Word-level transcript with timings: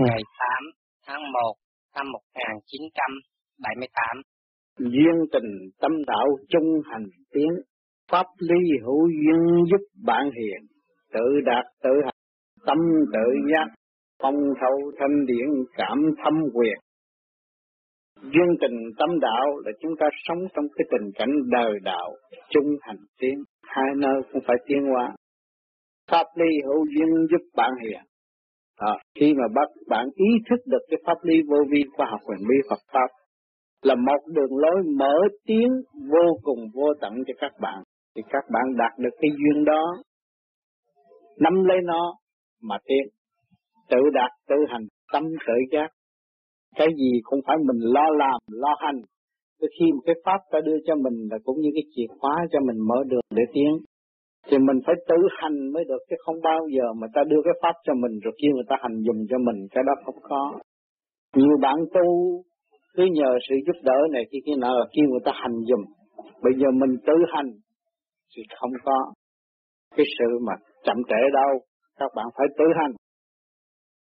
Ngày 0.00 0.22
8 0.38 0.64
tháng 1.06 1.32
1 1.32 1.54
năm 1.96 2.06
1978 2.12 4.22
Duyên 4.78 5.26
tình 5.32 5.70
tâm 5.80 5.92
đạo 6.06 6.26
chung 6.48 6.80
hành 6.84 7.06
tiến, 7.32 7.48
Pháp 8.10 8.26
lý 8.38 8.56
hữu 8.82 9.08
duyên 9.08 9.64
giúp 9.70 9.86
bạn 10.04 10.24
hiền, 10.24 10.66
Tự 11.12 11.40
đạt 11.44 11.64
tự 11.82 11.90
hành, 12.04 12.14
Tâm 12.66 12.78
tự 13.12 13.32
giác, 13.52 13.66
Phong 14.22 14.36
thâu 14.60 14.92
thanh 14.98 15.26
điển 15.26 15.46
cảm 15.76 15.98
thâm 16.24 16.34
quyền 16.54 16.78
Duyên 18.22 18.48
tình 18.60 18.78
tâm 18.98 19.20
đạo 19.20 19.46
là 19.64 19.72
chúng 19.80 19.92
ta 20.00 20.06
sống 20.24 20.38
trong 20.54 20.64
cái 20.76 20.84
tình 20.90 21.10
cảnh 21.14 21.32
đời 21.50 21.72
đạo 21.82 22.14
chung 22.50 22.76
hành 22.80 23.00
tiến, 23.20 23.44
hai 23.62 23.86
nơi 23.96 24.22
cũng 24.32 24.42
phải 24.46 24.56
tiến 24.66 24.82
hóa. 24.92 25.14
Pháp 26.10 26.26
lý 26.36 26.48
hữu 26.64 26.86
duyên 26.86 27.26
giúp 27.30 27.42
bạn 27.56 27.70
hiền 27.82 28.00
à, 28.78 28.92
khi 29.20 29.34
mà 29.34 29.44
bắt 29.54 29.68
bạn 29.88 30.06
ý 30.14 30.30
thức 30.50 30.60
được 30.66 30.82
cái 30.90 30.98
pháp 31.06 31.18
lý 31.22 31.34
vô 31.48 31.56
vi 31.70 31.82
khoa 31.96 32.06
học 32.10 32.20
quyền 32.24 32.38
bí 32.48 32.54
Phật 32.70 32.80
pháp 32.92 33.08
là 33.82 33.94
một 33.94 34.26
đường 34.26 34.56
lối 34.56 34.82
mở 34.98 35.14
tiến 35.46 35.68
vô 36.12 36.38
cùng 36.42 36.58
vô 36.74 36.94
tận 37.00 37.12
cho 37.26 37.34
các 37.38 37.52
bạn 37.60 37.82
thì 38.16 38.22
các 38.28 38.44
bạn 38.52 38.76
đạt 38.76 38.98
được 38.98 39.16
cái 39.20 39.30
duyên 39.30 39.64
đó 39.64 39.82
nắm 41.40 41.64
lấy 41.64 41.78
nó 41.84 42.14
mà 42.62 42.76
tiến 42.84 43.18
tự 43.90 43.98
đạt 44.14 44.30
tự 44.48 44.56
hành 44.68 44.86
tâm 45.12 45.22
tự 45.46 45.54
giác. 45.72 45.88
Cái 46.76 46.88
gì 46.96 47.20
cũng 47.22 47.40
phải 47.46 47.56
mình 47.58 47.80
lo 47.94 48.06
làm 48.18 48.40
lo 48.48 48.74
hành. 48.78 49.00
Tới 49.60 49.68
khi 49.78 49.92
một 49.92 50.02
cái 50.06 50.14
pháp 50.24 50.40
ta 50.50 50.58
đưa 50.64 50.76
cho 50.86 50.94
mình 50.94 51.28
là 51.30 51.38
cũng 51.44 51.60
như 51.60 51.70
cái 51.74 51.82
chìa 51.94 52.06
khóa 52.18 52.34
cho 52.52 52.58
mình 52.60 52.78
mở 52.88 52.96
đường 53.06 53.20
để 53.30 53.42
tiến 53.54 53.70
thì 54.48 54.58
mình 54.58 54.78
phải 54.86 54.94
tự 55.08 55.16
hành 55.38 55.72
mới 55.72 55.84
được, 55.84 56.02
chứ 56.10 56.16
không 56.18 56.36
bao 56.42 56.60
giờ 56.76 56.92
mà 57.00 57.06
ta 57.14 57.22
đưa 57.30 57.42
cái 57.44 57.54
pháp 57.62 57.74
cho 57.84 57.94
mình, 57.94 58.18
rồi 58.24 58.34
kêu 58.42 58.52
người 58.54 58.68
ta 58.68 58.76
hành 58.80 58.96
dùng 59.06 59.20
cho 59.30 59.38
mình, 59.38 59.66
cái 59.70 59.82
đó 59.86 59.92
không 60.04 60.20
có. 60.22 60.58
Nhiều 61.36 61.56
bạn 61.60 61.76
tu, 61.94 62.08
cứ 62.94 63.04
nhờ 63.12 63.30
sự 63.48 63.54
giúp 63.66 63.78
đỡ 63.82 63.98
này 64.12 64.24
khi 64.30 64.38
kia 64.46 64.56
nào 64.60 64.78
là 64.78 64.86
kêu 64.92 65.06
người 65.08 65.24
ta 65.24 65.32
hành 65.34 65.56
dùng 65.68 65.84
bây 66.42 66.52
giờ 66.60 66.68
mình 66.80 66.96
tự 67.06 67.16
hành, 67.34 67.50
thì 68.36 68.42
không 68.60 68.70
có 68.84 69.12
cái 69.96 70.06
sự 70.18 70.38
mà 70.46 70.52
chậm 70.84 70.96
trễ 71.08 71.20
đâu. 71.32 71.52
Các 71.98 72.10
bạn 72.16 72.26
phải 72.36 72.46
tự 72.58 72.64
hành. 72.80 72.92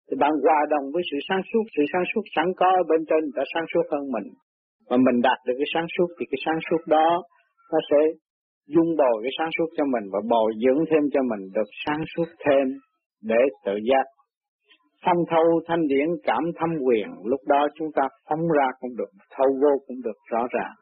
Thì 0.07 0.15
bạn 0.19 0.31
hòa 0.43 0.59
đồng 0.69 0.85
với 0.93 1.03
sự 1.11 1.17
sáng 1.29 1.41
suốt, 1.53 1.63
sự 1.75 1.83
sáng 1.93 2.05
suốt 2.11 2.21
sẵn 2.35 2.45
có 2.57 2.67
ở 2.81 2.83
bên 2.89 3.01
trên 3.09 3.23
đã 3.35 3.43
sáng 3.53 3.65
suốt 3.73 3.85
hơn 3.91 4.03
mình. 4.15 4.27
Mà 4.89 4.97
mình 4.97 5.21
đạt 5.21 5.39
được 5.47 5.53
cái 5.57 5.69
sáng 5.73 5.87
suốt, 5.97 6.07
thì 6.17 6.25
cái 6.31 6.39
sáng 6.45 6.59
suốt 6.69 6.81
đó, 6.87 7.07
nó 7.71 7.79
sẽ 7.89 7.99
dung 8.67 8.95
bồi 8.97 9.17
cái 9.23 9.31
sáng 9.37 9.49
suốt 9.57 9.69
cho 9.77 9.83
mình 9.93 10.05
và 10.13 10.19
bồi 10.29 10.51
dưỡng 10.63 10.85
thêm 10.89 11.03
cho 11.13 11.21
mình 11.31 11.43
được 11.55 11.69
sáng 11.85 12.01
suốt 12.15 12.29
thêm 12.45 12.65
để 13.23 13.41
tự 13.65 13.75
giác. 13.89 14.05
Phong 15.05 15.21
thâu, 15.29 15.61
thanh 15.67 15.87
điển, 15.87 16.07
cảm 16.23 16.43
thâm 16.59 16.69
quyền, 16.85 17.07
lúc 17.23 17.39
đó 17.47 17.67
chúng 17.75 17.87
ta 17.95 18.03
phóng 18.29 18.47
ra 18.57 18.67
cũng 18.79 18.95
được, 18.97 19.11
thâu 19.37 19.47
vô 19.61 19.73
cũng 19.87 19.97
được 20.03 20.17
rõ 20.31 20.47
ràng. 20.51 20.73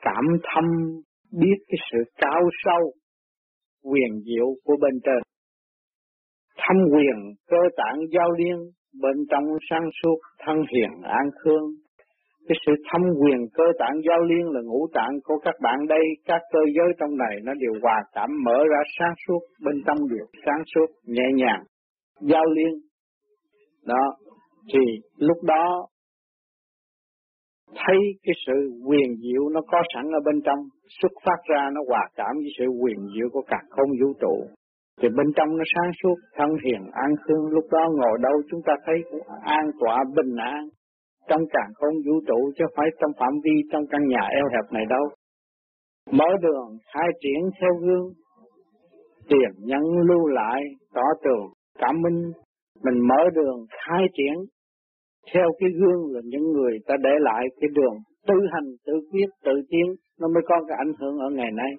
Cảm 0.00 0.24
thâm, 0.42 0.64
biết 1.40 1.58
cái 1.68 1.78
sự 1.92 1.98
cao 2.16 2.42
sâu, 2.64 2.92
quyền 3.84 4.20
diệu 4.24 4.46
của 4.64 4.76
bên 4.80 5.00
trên. 5.04 5.22
Thâm 6.56 6.76
quyền, 6.92 7.34
cơ 7.50 7.62
tạng 7.76 7.98
giao 8.12 8.30
liên, 8.38 8.56
bên 9.02 9.16
trong 9.30 9.44
sáng 9.70 9.88
suốt, 10.02 10.18
thân 10.44 10.56
hiền, 10.72 10.90
an 11.02 11.26
khương 11.44 11.64
cái 12.48 12.56
sự 12.66 12.72
thâm 12.92 13.02
quyền 13.20 13.38
cơ 13.54 13.64
tạng 13.78 13.96
giao 14.08 14.22
liên 14.22 14.46
là 14.50 14.60
ngũ 14.64 14.86
tạng 14.94 15.14
của 15.24 15.38
các 15.44 15.54
bạn 15.62 15.86
đây, 15.88 16.04
các 16.24 16.40
cơ 16.52 16.58
giới 16.76 16.88
trong 16.98 17.16
này, 17.16 17.36
nó 17.44 17.52
đều 17.54 17.72
hòa 17.82 18.02
cảm 18.12 18.30
mở 18.44 18.58
ra 18.70 18.80
sáng 18.98 19.14
suốt, 19.26 19.40
bên 19.64 19.82
trong 19.86 19.98
đều 20.10 20.26
sáng 20.46 20.62
suốt, 20.74 20.86
nhẹ 21.04 21.28
nhàng. 21.34 21.62
Giao 22.20 22.44
liên, 22.44 22.74
đó, 23.86 24.16
thì 24.72 24.80
lúc 25.16 25.36
đó 25.42 25.86
thấy 27.76 27.98
cái 28.22 28.34
sự 28.46 28.52
quyền 28.86 29.08
diệu 29.22 29.48
nó 29.48 29.60
có 29.72 29.82
sẵn 29.94 30.04
ở 30.04 30.20
bên 30.24 30.40
trong, 30.44 30.58
xuất 31.00 31.12
phát 31.24 31.40
ra 31.48 31.70
nó 31.74 31.80
hòa 31.88 32.08
cảm 32.16 32.36
với 32.36 32.50
sự 32.58 32.64
quyền 32.82 32.98
diệu 33.14 33.28
của 33.32 33.42
cả 33.48 33.58
không 33.70 33.90
vũ 34.00 34.12
trụ. 34.20 34.46
Thì 35.02 35.08
bên 35.08 35.26
trong 35.36 35.56
nó 35.56 35.64
sáng 35.74 35.90
suốt, 36.02 36.14
thân 36.36 36.48
hiền 36.64 36.82
an 36.92 37.10
khương, 37.22 37.46
lúc 37.50 37.64
đó 37.70 37.88
ngồi 37.96 38.18
đâu 38.22 38.42
chúng 38.50 38.60
ta 38.66 38.72
thấy 38.86 38.96
cũng 39.10 39.22
an 39.44 39.70
tọa, 39.80 40.04
bình 40.16 40.36
an 40.36 40.68
trong 41.30 41.42
càng 41.52 41.70
không 41.74 41.94
vũ 42.06 42.20
trụ 42.28 42.52
chứ 42.56 42.64
phải 42.76 42.86
trong 43.00 43.10
phạm 43.20 43.32
vi 43.44 43.54
trong 43.72 43.84
căn 43.90 44.08
nhà 44.08 44.22
eo 44.38 44.46
hẹp 44.52 44.72
này 44.72 44.84
đâu. 44.88 45.04
Mở 46.10 46.28
đường 46.42 46.68
khai 46.94 47.08
triển 47.20 47.50
theo 47.60 47.70
gương, 47.80 48.06
tiền 49.28 49.50
nhân 49.58 49.82
lưu 50.08 50.26
lại 50.26 50.62
tỏ 50.94 51.06
tường 51.24 51.46
cảm 51.78 52.02
minh. 52.02 52.32
Mình 52.84 52.98
mở 53.08 53.30
đường 53.34 53.66
khai 53.70 54.04
triển 54.12 54.34
theo 55.34 55.48
cái 55.58 55.70
gương 55.80 56.14
là 56.14 56.20
những 56.24 56.52
người 56.52 56.78
ta 56.86 56.94
để 57.02 57.10
lại 57.20 57.44
cái 57.60 57.70
đường 57.74 57.96
tự 58.26 58.34
hành 58.52 58.68
tự 58.86 58.92
quyết 59.12 59.28
tự 59.44 59.52
tiến. 59.70 59.86
Nó 60.20 60.28
mới 60.28 60.42
có 60.46 60.56
cái 60.68 60.76
ảnh 60.78 60.92
hưởng 61.00 61.18
ở 61.18 61.30
ngày 61.30 61.50
nay. 61.52 61.72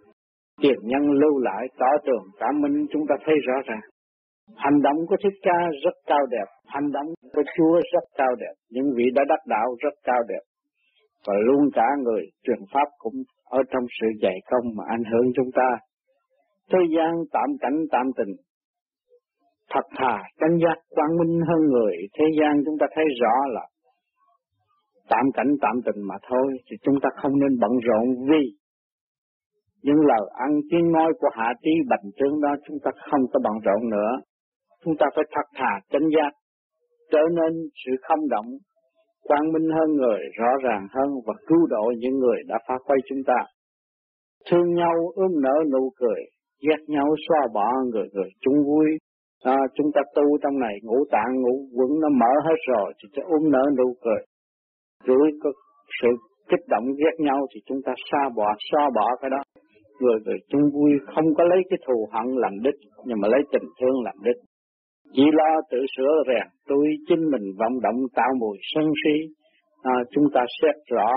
Tiền 0.62 0.80
nhân 0.84 1.12
lưu 1.12 1.40
lại 1.40 1.68
tỏ 1.80 1.92
tường 2.06 2.24
cảm 2.40 2.62
minh 2.62 2.86
chúng 2.92 3.08
ta 3.10 3.16
thấy 3.26 3.36
rõ 3.48 3.54
ràng. 3.66 3.91
Hành 4.56 4.82
động 4.82 4.98
của 5.08 5.16
Thích 5.24 5.40
Ca 5.42 5.60
rất 5.84 5.96
cao 6.06 6.26
đẹp, 6.32 6.46
hành 6.66 6.92
động 6.92 7.06
của 7.34 7.44
Chúa 7.58 7.80
rất 7.94 8.04
cao 8.18 8.36
đẹp, 8.40 8.54
những 8.70 8.86
vị 8.96 9.04
đã 9.16 9.24
đắc 9.30 9.40
đạo 9.48 9.76
rất 9.80 9.94
cao 10.04 10.24
đẹp. 10.30 10.44
Và 11.28 11.34
luôn 11.46 11.70
cả 11.74 11.88
người 12.04 12.24
truyền 12.44 12.60
Pháp 12.74 12.88
cũng 12.98 13.14
ở 13.46 13.60
trong 13.72 13.84
sự 14.02 14.08
dạy 14.22 14.38
công 14.52 14.66
mà 14.76 14.84
ảnh 14.88 15.04
hưởng 15.12 15.32
chúng 15.36 15.52
ta. 15.56 15.78
Thế 16.72 16.80
gian 16.98 17.12
tạm 17.32 17.50
cảnh 17.60 17.78
tạm 17.92 18.06
tình, 18.18 18.36
thật 19.70 19.86
thà, 19.98 20.18
chánh 20.40 20.58
giác, 20.64 20.78
quang 20.90 21.18
minh 21.20 21.42
hơn 21.48 21.62
người, 21.72 21.96
thế 22.20 22.26
gian 22.40 22.64
chúng 22.66 22.78
ta 22.80 22.88
thấy 22.96 23.06
rõ 23.22 23.34
là 23.48 23.68
tạm 25.10 25.26
cảnh 25.34 25.56
tạm 25.62 25.76
tình 25.86 26.02
mà 26.08 26.16
thôi, 26.30 26.48
thì 26.70 26.78
chúng 26.84 26.96
ta 27.02 27.10
không 27.22 27.40
nên 27.40 27.60
bận 27.60 27.72
rộn 27.88 28.06
vì 28.30 28.44
những 29.84 30.02
lời 30.06 30.30
ăn 30.34 30.50
tiếng 30.72 30.92
nói 30.92 31.14
của 31.20 31.30
hạ 31.34 31.54
trí 31.64 31.72
bành 31.90 32.12
trướng 32.18 32.42
đó 32.42 32.56
chúng 32.68 32.78
ta 32.84 32.92
không 33.12 33.22
có 33.34 33.40
bận 33.44 33.54
rộn 33.66 33.90
nữa 33.90 34.12
chúng 34.86 34.96
ta 35.00 35.06
phải 35.16 35.26
thật 35.32 35.48
thà 35.56 35.80
chánh 35.92 36.10
giác, 36.16 36.32
trở 37.12 37.24
nên 37.38 37.54
sự 37.86 37.92
không 38.02 38.30
động, 38.30 38.46
quang 39.24 39.52
minh 39.54 39.70
hơn 39.78 39.90
người, 39.96 40.20
rõ 40.40 40.52
ràng 40.64 40.88
hơn 40.92 41.10
và 41.28 41.34
cứu 41.48 41.68
độ 41.70 41.92
những 41.98 42.18
người 42.20 42.38
đã 42.48 42.58
phá 42.68 42.76
quay 42.86 43.00
chúng 43.10 43.24
ta. 43.28 43.40
Thương 44.52 44.74
nhau 44.74 44.96
ươm 45.16 45.32
nở 45.42 45.56
nụ 45.72 45.92
cười, 46.00 46.22
ghét 46.68 46.82
nhau 46.88 47.08
xóa 47.28 47.48
bỏ 47.54 47.68
người 47.92 48.08
người 48.14 48.30
chung 48.42 48.64
vui. 48.68 48.86
À, 49.44 49.58
chúng 49.76 49.92
ta 49.96 50.02
tu 50.16 50.24
trong 50.44 50.60
này 50.60 50.76
ngũ 50.84 51.06
tạng 51.12 51.42
ngũ 51.42 51.56
quẩn 51.76 52.00
nó 52.02 52.10
mở 52.10 52.32
hết 52.44 52.60
rồi 52.68 52.94
thì 52.98 53.10
sẽ 53.16 53.22
ôm 53.26 53.52
nở 53.52 53.64
nụ 53.78 53.94
cười. 54.04 54.22
Rồi 55.06 55.32
có 55.44 55.52
sự 56.02 56.08
kích 56.50 56.66
động 56.70 56.86
ghét 56.86 57.16
nhau 57.20 57.40
thì 57.56 57.62
chúng 57.66 57.82
ta 57.86 57.94
xa 58.12 58.30
bỏ, 58.36 58.56
xóa 58.72 58.90
bỏ 58.96 59.16
cái 59.22 59.30
đó. 59.30 59.42
Người 60.00 60.20
người 60.26 60.38
chung 60.50 60.62
vui 60.74 60.92
không 61.16 61.26
có 61.38 61.44
lấy 61.44 61.60
cái 61.70 61.80
thù 61.88 62.10
hận 62.12 62.36
làm 62.36 62.52
đích 62.64 62.80
nhưng 63.06 63.20
mà 63.22 63.28
lấy 63.28 63.42
tình 63.52 63.70
thương 63.80 64.04
làm 64.04 64.16
đích. 64.24 64.51
Chỉ 65.16 65.24
lo 65.40 65.62
tự 65.72 65.78
sửa 65.98 66.14
rèn 66.28 66.48
tôi 66.68 66.86
chính 67.08 67.24
mình 67.32 67.46
vọng 67.60 67.82
động 67.82 68.00
tạo 68.16 68.32
mùi 68.40 68.58
sân 68.74 68.86
si. 69.04 69.16
À, 69.84 69.96
chúng 70.12 70.26
ta 70.34 70.42
xét 70.62 70.76
rõ 70.92 71.10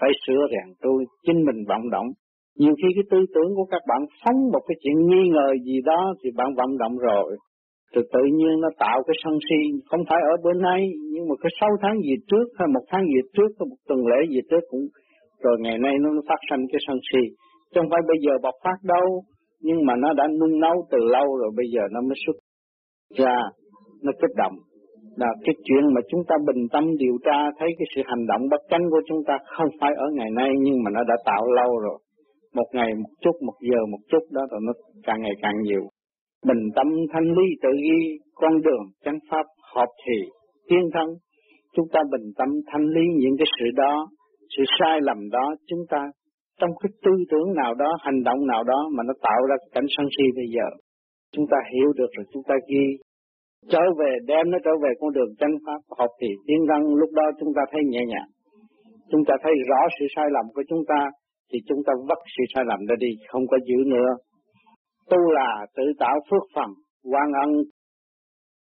phải 0.00 0.10
sửa 0.26 0.42
rèn 0.52 0.74
tôi 0.82 1.04
chính 1.26 1.44
mình 1.46 1.64
vọng 1.68 1.90
động. 1.90 2.06
Nhiều 2.58 2.74
khi 2.82 2.88
cái 2.94 3.04
tư 3.10 3.18
tưởng 3.34 3.50
của 3.56 3.64
các 3.64 3.82
bạn 3.88 4.02
phóng 4.24 4.38
một 4.52 4.62
cái 4.68 4.76
chuyện 4.82 4.96
nghi 5.08 5.28
ngờ 5.34 5.48
gì 5.64 5.80
đó 5.84 6.14
thì 6.20 6.30
bạn 6.36 6.54
vọng 6.58 6.78
động 6.78 6.96
rồi. 6.98 7.36
Từ 7.94 8.02
tự 8.12 8.24
nhiên 8.38 8.60
nó 8.60 8.68
tạo 8.78 9.02
cái 9.06 9.14
sân 9.24 9.34
si 9.48 9.60
không 9.90 10.00
phải 10.08 10.20
ở 10.32 10.34
bữa 10.44 10.52
nay 10.52 10.80
nhưng 11.12 11.28
mà 11.28 11.34
cái 11.42 11.50
sáu 11.60 11.70
tháng 11.82 11.96
gì 12.00 12.14
trước 12.30 12.46
hay 12.58 12.68
một 12.74 12.84
tháng 12.90 13.04
gì 13.06 13.20
trước 13.36 13.50
hay 13.58 13.66
một 13.70 13.76
tuần 13.88 14.00
lễ 14.06 14.20
gì 14.30 14.40
trước 14.50 14.64
cũng 14.70 14.84
rồi 15.42 15.56
ngày 15.60 15.78
nay 15.78 15.94
nó 16.00 16.08
phát 16.28 16.40
sinh 16.50 16.60
cái 16.72 16.80
sân 16.86 16.98
si. 17.12 17.22
Chứ 17.70 17.80
không 17.80 17.90
phải 17.90 18.00
bây 18.08 18.16
giờ 18.24 18.32
bộc 18.42 18.54
phát 18.64 18.78
đâu 18.82 19.22
nhưng 19.66 19.86
mà 19.86 19.94
nó 19.96 20.12
đã 20.12 20.24
nung 20.40 20.60
nấu 20.60 20.76
từ 20.90 20.98
lâu 21.14 21.36
rồi 21.36 21.50
bây 21.56 21.66
giờ 21.74 21.82
nó 21.92 22.00
mới 22.00 22.16
xuất 22.26 22.36
ra 23.18 23.36
nó 24.02 24.12
kích 24.20 24.34
động. 24.36 24.56
Là 25.16 25.26
cái 25.44 25.54
chuyện 25.64 25.94
mà 25.94 26.00
chúng 26.10 26.20
ta 26.28 26.36
bình 26.46 26.62
tâm 26.72 26.84
điều 26.98 27.16
tra, 27.24 27.38
thấy 27.58 27.68
cái 27.78 27.86
sự 27.94 28.02
hành 28.04 28.26
động 28.26 28.42
bất 28.50 28.60
chánh 28.70 28.84
của 28.90 29.00
chúng 29.08 29.24
ta 29.26 29.38
không 29.56 29.68
phải 29.80 29.92
ở 29.96 30.06
ngày 30.14 30.30
nay, 30.30 30.50
nhưng 30.60 30.82
mà 30.82 30.90
nó 30.90 31.00
đã 31.08 31.14
tạo 31.24 31.52
lâu 31.52 31.78
rồi. 31.78 31.98
Một 32.54 32.66
ngày, 32.72 32.94
một 32.94 33.10
chút, 33.20 33.36
một 33.46 33.54
giờ, 33.70 33.78
một 33.90 33.98
chút 34.10 34.22
đó, 34.30 34.42
rồi 34.50 34.60
nó 34.66 34.72
càng 35.02 35.20
ngày 35.22 35.34
càng 35.42 35.62
nhiều. 35.62 35.82
Bình 36.46 36.62
tâm 36.76 36.86
thanh 37.12 37.24
lý 37.24 37.46
tự 37.62 37.68
ghi, 37.82 38.18
con 38.34 38.62
đường 38.62 38.84
chánh 39.04 39.18
pháp 39.30 39.46
hợp 39.74 39.88
thì 40.06 40.28
tiên 40.68 40.90
thân. 40.94 41.08
Chúng 41.76 41.86
ta 41.92 42.00
bình 42.12 42.32
tâm 42.38 42.48
thanh 42.72 42.86
lý 42.86 43.02
những 43.16 43.36
cái 43.38 43.46
sự 43.58 43.66
đó, 43.76 44.06
sự 44.56 44.62
sai 44.78 44.98
lầm 45.02 45.30
đó, 45.30 45.54
chúng 45.66 45.80
ta 45.90 45.98
trong 46.60 46.70
cái 46.82 46.90
tư 47.04 47.12
tưởng 47.30 47.54
nào 47.54 47.74
đó, 47.74 47.96
hành 48.00 48.22
động 48.22 48.46
nào 48.46 48.64
đó 48.64 48.88
mà 48.92 49.02
nó 49.06 49.14
tạo 49.22 49.46
ra 49.48 49.56
cảnh 49.72 49.84
sân 49.96 50.06
si 50.18 50.24
bây 50.36 50.46
giờ 50.54 50.68
chúng 51.34 51.46
ta 51.52 51.56
hiểu 51.72 51.88
được 51.98 52.10
rồi 52.16 52.26
chúng 52.32 52.42
ta 52.48 52.54
ghi. 52.70 52.86
Trở 53.72 53.84
về, 53.98 54.10
đem 54.26 54.50
nó 54.50 54.58
trở 54.64 54.70
về 54.82 54.90
con 55.00 55.12
đường 55.12 55.32
chân 55.40 55.50
pháp, 55.66 55.80
học 55.98 56.10
thì 56.20 56.28
tiến 56.46 56.60
văn 56.68 56.82
lúc 57.00 57.10
đó 57.12 57.26
chúng 57.40 57.52
ta 57.56 57.62
thấy 57.72 57.80
nhẹ 57.84 58.02
nhàng. 58.12 58.30
Chúng 59.10 59.24
ta 59.28 59.34
thấy 59.42 59.52
rõ 59.68 59.80
sự 59.98 60.06
sai 60.16 60.26
lầm 60.30 60.46
của 60.54 60.62
chúng 60.68 60.82
ta, 60.88 61.00
thì 61.52 61.58
chúng 61.68 61.78
ta 61.86 61.92
vắt 62.08 62.18
sự 62.36 62.44
sai 62.54 62.64
lầm 62.66 62.80
ra 62.88 62.96
đi, 62.98 63.10
không 63.28 63.46
có 63.50 63.56
giữ 63.68 63.78
nữa. 63.86 64.10
Tu 65.10 65.18
là 65.38 65.66
tự 65.76 65.84
tạo 65.98 66.16
phước 66.30 66.42
phần 66.54 66.70
quan 67.12 67.28
ân, 67.44 67.50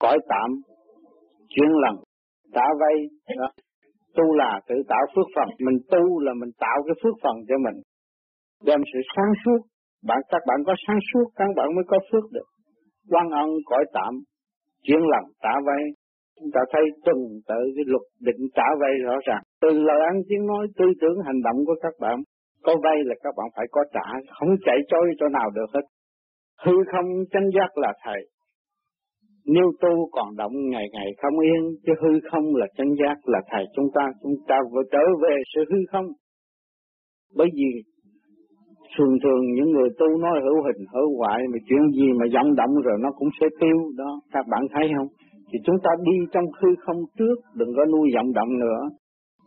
cõi 0.00 0.18
tạm 0.28 0.50
chuyển 1.48 1.70
lần 1.84 1.96
trả 2.54 2.66
vay, 2.80 2.96
đó. 3.38 3.48
Tu 4.16 4.34
là 4.34 4.60
tự 4.68 4.74
tạo 4.88 5.04
phước 5.14 5.26
phần, 5.34 5.48
mình 5.66 5.78
tu 5.90 6.20
là 6.20 6.32
mình 6.40 6.50
tạo 6.58 6.78
cái 6.86 6.94
phước 7.02 7.14
phần 7.22 7.36
cho 7.48 7.54
mình. 7.64 7.82
Đem 8.64 8.80
sự 8.92 8.98
sáng 9.16 9.32
suốt 9.44 9.60
bạn 10.08 10.20
các 10.28 10.42
bạn 10.48 10.58
có 10.66 10.74
sáng 10.86 10.98
suốt 11.08 11.26
các 11.36 11.48
bạn 11.56 11.68
mới 11.76 11.84
có 11.88 11.98
phước 12.12 12.24
được. 12.32 12.48
Quan 13.10 13.30
ân 13.30 13.48
cõi 13.66 13.84
tạm 13.92 14.12
chuyển 14.82 15.00
lần 15.12 15.24
trả 15.42 15.54
vay. 15.66 15.82
Chúng 16.40 16.50
ta 16.54 16.60
thấy 16.72 16.82
tuần 17.04 17.18
tự 17.48 17.60
cái 17.76 17.84
luật 17.86 18.02
định 18.20 18.42
trả 18.54 18.68
vay 18.80 18.92
rõ 19.04 19.16
ràng. 19.26 19.42
Từ 19.62 19.68
lời 19.88 20.00
ăn 20.10 20.16
tiếng 20.28 20.46
nói, 20.46 20.66
tư 20.78 20.84
tưởng, 21.00 21.18
hành 21.26 21.40
động 21.44 21.58
của 21.66 21.76
các 21.82 21.94
bạn, 22.00 22.18
có 22.62 22.72
vay 22.84 22.96
là 23.04 23.14
các 23.22 23.34
bạn 23.36 23.46
phải 23.56 23.66
có 23.70 23.84
trả, 23.94 24.08
không 24.38 24.48
chạy 24.64 24.78
trôi 24.88 25.06
chỗ 25.18 25.28
nào 25.28 25.50
được 25.54 25.70
hết. 25.74 25.86
Hư 26.64 26.72
không 26.92 27.08
chân 27.32 27.42
giác 27.54 27.78
là 27.78 27.92
thầy. 28.04 28.20
Nếu 29.46 29.72
tu 29.80 30.08
còn 30.12 30.36
động 30.36 30.52
ngày 30.70 30.86
ngày 30.92 31.06
không 31.22 31.38
yên, 31.38 31.62
chứ 31.86 31.92
hư 32.02 32.20
không 32.30 32.54
là 32.54 32.66
chân 32.76 32.88
giác 33.00 33.16
là 33.24 33.40
thầy. 33.50 33.64
Chúng 33.76 33.88
ta 33.94 34.02
chúng 34.22 34.36
ta 34.48 34.56
vừa 34.72 34.82
trở 34.92 35.04
về 35.22 35.36
sự 35.54 35.64
hư 35.70 35.78
không. 35.92 36.06
Bởi 37.36 37.48
vì 37.54 37.68
thường 38.94 39.14
thường 39.22 39.42
những 39.56 39.70
người 39.72 39.88
tu 39.98 40.08
nói 40.24 40.34
hữu 40.44 40.58
hình, 40.66 40.80
hữu 40.94 41.08
hoại 41.18 41.40
mà 41.52 41.58
chuyện 41.68 41.82
gì 41.98 42.08
mà 42.18 42.26
vọng 42.34 42.50
động 42.60 42.74
rồi 42.86 42.96
nó 43.04 43.10
cũng 43.18 43.28
sẽ 43.40 43.46
tiêu 43.60 43.76
đó. 44.00 44.10
Các 44.34 44.44
bạn 44.52 44.62
thấy 44.74 44.86
không? 44.96 45.10
Thì 45.48 45.58
chúng 45.66 45.78
ta 45.84 45.90
đi 46.08 46.16
trong 46.32 46.46
hư 46.58 46.68
không 46.84 47.00
trước, 47.18 47.36
đừng 47.58 47.72
có 47.76 47.84
nuôi 47.92 48.06
vọng 48.14 48.32
động 48.32 48.52
nữa. 48.64 48.80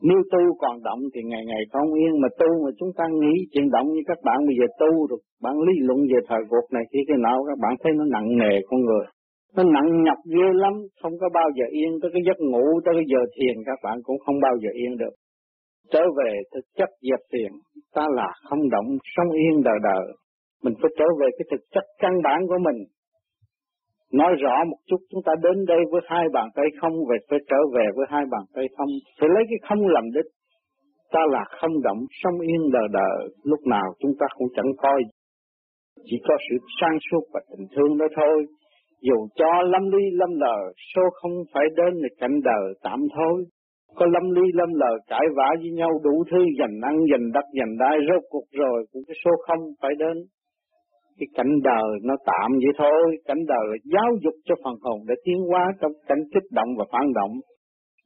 Nếu 0.02 0.20
tu 0.32 0.42
còn 0.62 0.76
động 0.84 1.02
thì 1.14 1.22
ngày 1.30 1.44
ngày 1.46 1.64
không 1.74 1.94
yên, 1.94 2.14
mà 2.22 2.28
tu 2.40 2.50
mà 2.64 2.72
chúng 2.80 2.92
ta 2.98 3.04
nghĩ 3.20 3.34
chuyện 3.52 3.70
động 3.76 3.88
như 3.94 4.02
các 4.08 4.18
bạn 4.26 4.38
bây 4.48 4.56
giờ 4.60 4.66
tu 4.80 5.08
rồi, 5.10 5.20
bạn 5.44 5.56
lý 5.68 5.74
luận 5.88 6.00
về 6.12 6.20
thời 6.30 6.44
cuộc 6.50 6.66
này 6.74 6.84
khi 6.92 7.00
cái 7.08 7.18
nào 7.26 7.38
các 7.48 7.58
bạn 7.64 7.74
thấy 7.84 7.92
nó 7.98 8.04
nặng 8.16 8.38
nề 8.42 8.54
con 8.70 8.80
người. 8.82 9.06
Nó 9.56 9.64
nặng 9.64 10.04
nhọc 10.04 10.20
ghê 10.36 10.48
lắm, 10.54 10.74
không 11.02 11.14
có 11.22 11.28
bao 11.34 11.50
giờ 11.58 11.66
yên 11.72 11.92
tới 12.02 12.12
cái 12.14 12.22
giấc 12.28 12.40
ngủ, 12.50 12.66
tới 12.86 12.94
cái 12.98 13.06
giờ 13.12 13.22
thiền, 13.36 13.56
các 13.66 13.80
bạn 13.84 13.98
cũng 14.04 14.20
không 14.26 14.40
bao 14.46 14.56
giờ 14.64 14.70
yên 14.74 14.98
được 14.98 15.14
trở 15.92 16.02
về 16.18 16.32
thực 16.54 16.66
chất 16.78 16.90
dẹp 17.02 17.20
tiền, 17.32 17.52
ta 17.94 18.06
là 18.16 18.28
không 18.50 18.70
động 18.70 18.98
sống 19.16 19.32
yên 19.32 19.64
đời 19.64 19.80
đời 19.84 20.14
mình 20.64 20.74
phải 20.82 20.92
trở 20.98 21.06
về 21.20 21.28
cái 21.38 21.46
thực 21.52 21.64
chất 21.72 21.84
căn 22.00 22.14
bản 22.24 22.40
của 22.48 22.58
mình. 22.68 22.80
Nói 24.14 24.32
rõ 24.44 24.56
một 24.70 24.78
chút, 24.88 25.02
chúng 25.10 25.24
ta 25.26 25.34
đến 25.44 25.66
đây 25.66 25.80
với 25.92 26.02
hai 26.06 26.26
bàn 26.34 26.50
tay 26.56 26.66
không, 26.82 26.94
về 27.10 27.18
phải 27.30 27.40
trở 27.50 27.58
về 27.76 27.86
với 27.96 28.06
hai 28.10 28.24
bàn 28.32 28.42
tay 28.54 28.66
không, 28.78 28.88
phải 29.20 29.30
lấy 29.34 29.44
cái 29.50 29.60
không 29.70 29.88
làm 29.88 30.04
đích. 30.16 30.30
Ta 31.12 31.20
là 31.32 31.44
không 31.62 31.82
động 31.84 32.00
sống 32.24 32.40
yên 32.40 32.72
đời 32.74 32.88
đời 32.94 33.18
lúc 33.44 33.60
nào 33.66 33.88
chúng 34.00 34.12
ta 34.20 34.26
cũng 34.38 34.48
chẳng 34.56 34.72
coi. 34.78 35.02
Chỉ 36.04 36.18
có 36.28 36.38
sự 36.50 36.58
sang 36.82 36.98
suốt 37.12 37.24
và 37.34 37.40
tình 37.50 37.68
thương 37.76 37.98
đó 37.98 38.06
thôi. 38.16 38.46
Dù 39.02 39.28
cho 39.36 39.62
lâm 39.62 39.92
ly, 39.92 40.04
lâm 40.12 40.30
lờ 40.40 40.58
số 40.96 41.02
không 41.22 41.32
phải 41.54 41.64
đến 41.76 42.02
để 42.02 42.10
cảnh 42.20 42.40
đời 42.44 42.74
tạm 42.84 43.00
thôi? 43.16 43.44
Có 43.96 44.06
lâm 44.06 44.32
ly, 44.32 44.42
lâm 44.54 44.70
lờ, 44.74 44.94
cãi 45.08 45.26
vã 45.38 45.50
với 45.62 45.72
nhau 45.72 45.90
đủ 46.04 46.24
thứ, 46.32 46.38
giành 46.60 46.76
ăn, 46.82 46.96
giành 47.12 47.32
đất, 47.34 47.46
giành 47.60 47.78
đai, 47.78 47.98
rốt 48.08 48.24
cuộc 48.30 48.48
rồi 48.52 48.86
cũng 48.92 49.04
cái 49.08 49.16
số 49.26 49.32
không 49.48 49.60
phải 49.82 49.92
đến. 50.00 50.18
Cái 51.20 51.28
cảnh 51.34 51.54
đời 51.64 51.90
nó 52.04 52.16
tạm 52.26 52.52
vậy 52.52 52.74
thôi. 52.78 53.18
Cảnh 53.26 53.46
đời 53.48 53.66
là 53.72 53.78
giáo 53.94 54.12
dục 54.24 54.34
cho 54.46 54.56
phần 54.64 54.76
hồn 54.82 55.00
để 55.08 55.16
tiến 55.24 55.38
hóa 55.50 55.66
trong 55.82 55.92
cảnh 56.08 56.24
kích 56.34 56.52
động 56.52 56.70
và 56.78 56.86
phản 56.92 57.14
động, 57.14 57.32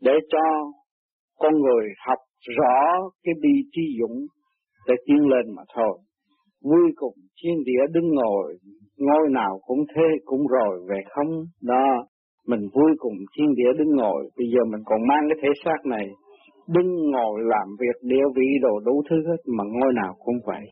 để 0.02 0.12
cho 0.30 0.40
con 1.40 1.54
người 1.62 1.86
học 2.08 2.20
rõ 2.58 3.10
cái 3.24 3.34
bi 3.42 3.54
trí 3.72 3.82
dũng 4.00 4.18
để 4.88 4.96
tiến 5.06 5.28
lên 5.28 5.56
mà 5.56 5.64
thôi. 5.76 5.98
Vui 6.64 6.92
cùng, 6.96 7.14
thiên 7.44 7.64
địa 7.66 7.84
đứng 7.94 8.10
ngồi, 8.14 8.56
ngôi 8.98 9.30
nào 9.32 9.60
cũng 9.66 9.80
thế 9.96 10.08
cũng 10.26 10.48
rồi, 10.48 10.80
về 10.90 11.02
không? 11.10 11.44
Đó 11.62 12.06
mình 12.48 12.70
vui 12.74 12.92
cùng 12.98 13.14
thiên 13.38 13.56
địa 13.56 13.72
đứng 13.78 13.96
ngồi. 13.96 14.30
Bây 14.38 14.48
giờ 14.54 14.62
mình 14.72 14.82
còn 14.86 15.08
mang 15.08 15.24
cái 15.30 15.38
thể 15.42 15.50
xác 15.66 15.86
này, 15.86 16.08
đứng 16.68 17.12
ngồi 17.12 17.40
làm 17.44 17.68
việc 17.80 17.98
địa 18.02 18.26
vị 18.36 18.48
đồ 18.62 18.80
đủ 18.80 19.04
thứ 19.10 19.16
hết 19.28 19.42
mà 19.58 19.64
ngôi 19.64 19.94
nào 19.94 20.14
cũng 20.20 20.36
vậy. 20.46 20.66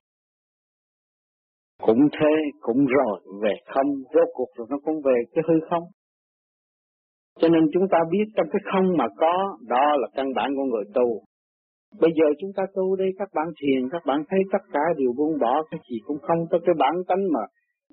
Cũng 1.82 2.08
thế, 2.12 2.34
cũng 2.62 2.86
rồi, 2.86 3.20
về 3.42 3.54
không 3.74 3.88
rốt 4.14 4.28
cuộc 4.34 4.50
rồi 4.58 4.68
nó 4.70 4.78
cũng 4.86 5.02
về 5.02 5.16
cái 5.34 5.44
hư 5.48 5.54
không. 5.70 5.84
Cho 7.40 7.48
nên 7.48 7.64
chúng 7.74 7.88
ta 7.92 7.98
biết 8.12 8.26
trong 8.36 8.48
cái 8.52 8.62
không 8.74 8.98
mà 8.98 9.08
có, 9.18 9.58
đó 9.68 9.96
là 9.98 10.08
căn 10.16 10.28
bản 10.36 10.56
của 10.56 10.64
người 10.64 10.84
tu. 10.94 11.22
Bây 12.00 12.12
giờ 12.16 12.26
chúng 12.42 12.52
ta 12.56 12.64
tu 12.76 12.96
đây 12.96 13.10
các 13.20 13.30
bạn 13.36 13.48
thiền, 13.62 13.90
các 13.92 14.02
bạn 14.06 14.24
thấy 14.30 14.40
tất 14.52 14.64
cả 14.74 14.80
đều 14.98 15.12
buông 15.18 15.40
bỏ, 15.40 15.64
cái 15.72 15.80
gì 15.90 15.98
cũng 16.06 16.18
không 16.20 16.40
tới 16.52 16.60
cái 16.66 16.76
bản 16.80 16.96
tánh 17.08 17.24
mà 17.34 17.40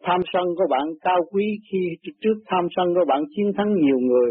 tham 0.03 0.21
sân 0.33 0.47
của 0.57 0.67
bạn 0.71 0.87
cao 1.01 1.21
quý 1.33 1.47
khi 1.73 2.11
trước 2.23 2.37
tham 2.47 2.65
sân 2.77 2.95
của 2.95 3.05
bạn 3.09 3.23
chiến 3.37 3.53
thắng 3.57 3.71
nhiều 3.85 3.99
người. 3.99 4.31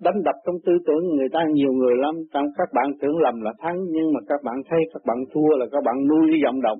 Đánh 0.00 0.22
đập 0.24 0.34
trong 0.46 0.56
tư 0.66 0.72
tưởng 0.86 1.04
người 1.16 1.28
ta 1.32 1.40
nhiều 1.52 1.72
người 1.72 1.94
lắm. 2.04 2.14
Trong 2.32 2.46
các 2.58 2.68
bạn 2.74 2.88
tưởng 3.00 3.18
lầm 3.18 3.40
là 3.40 3.52
thắng, 3.58 3.78
nhưng 3.94 4.12
mà 4.14 4.20
các 4.28 4.40
bạn 4.44 4.56
thấy 4.68 4.80
các 4.92 5.02
bạn 5.06 5.18
thua 5.34 5.56
là 5.60 5.66
các 5.72 5.82
bạn 5.86 5.96
nuôi 6.08 6.26
cái 6.30 6.40
vọng 6.44 6.60
động. 6.62 6.78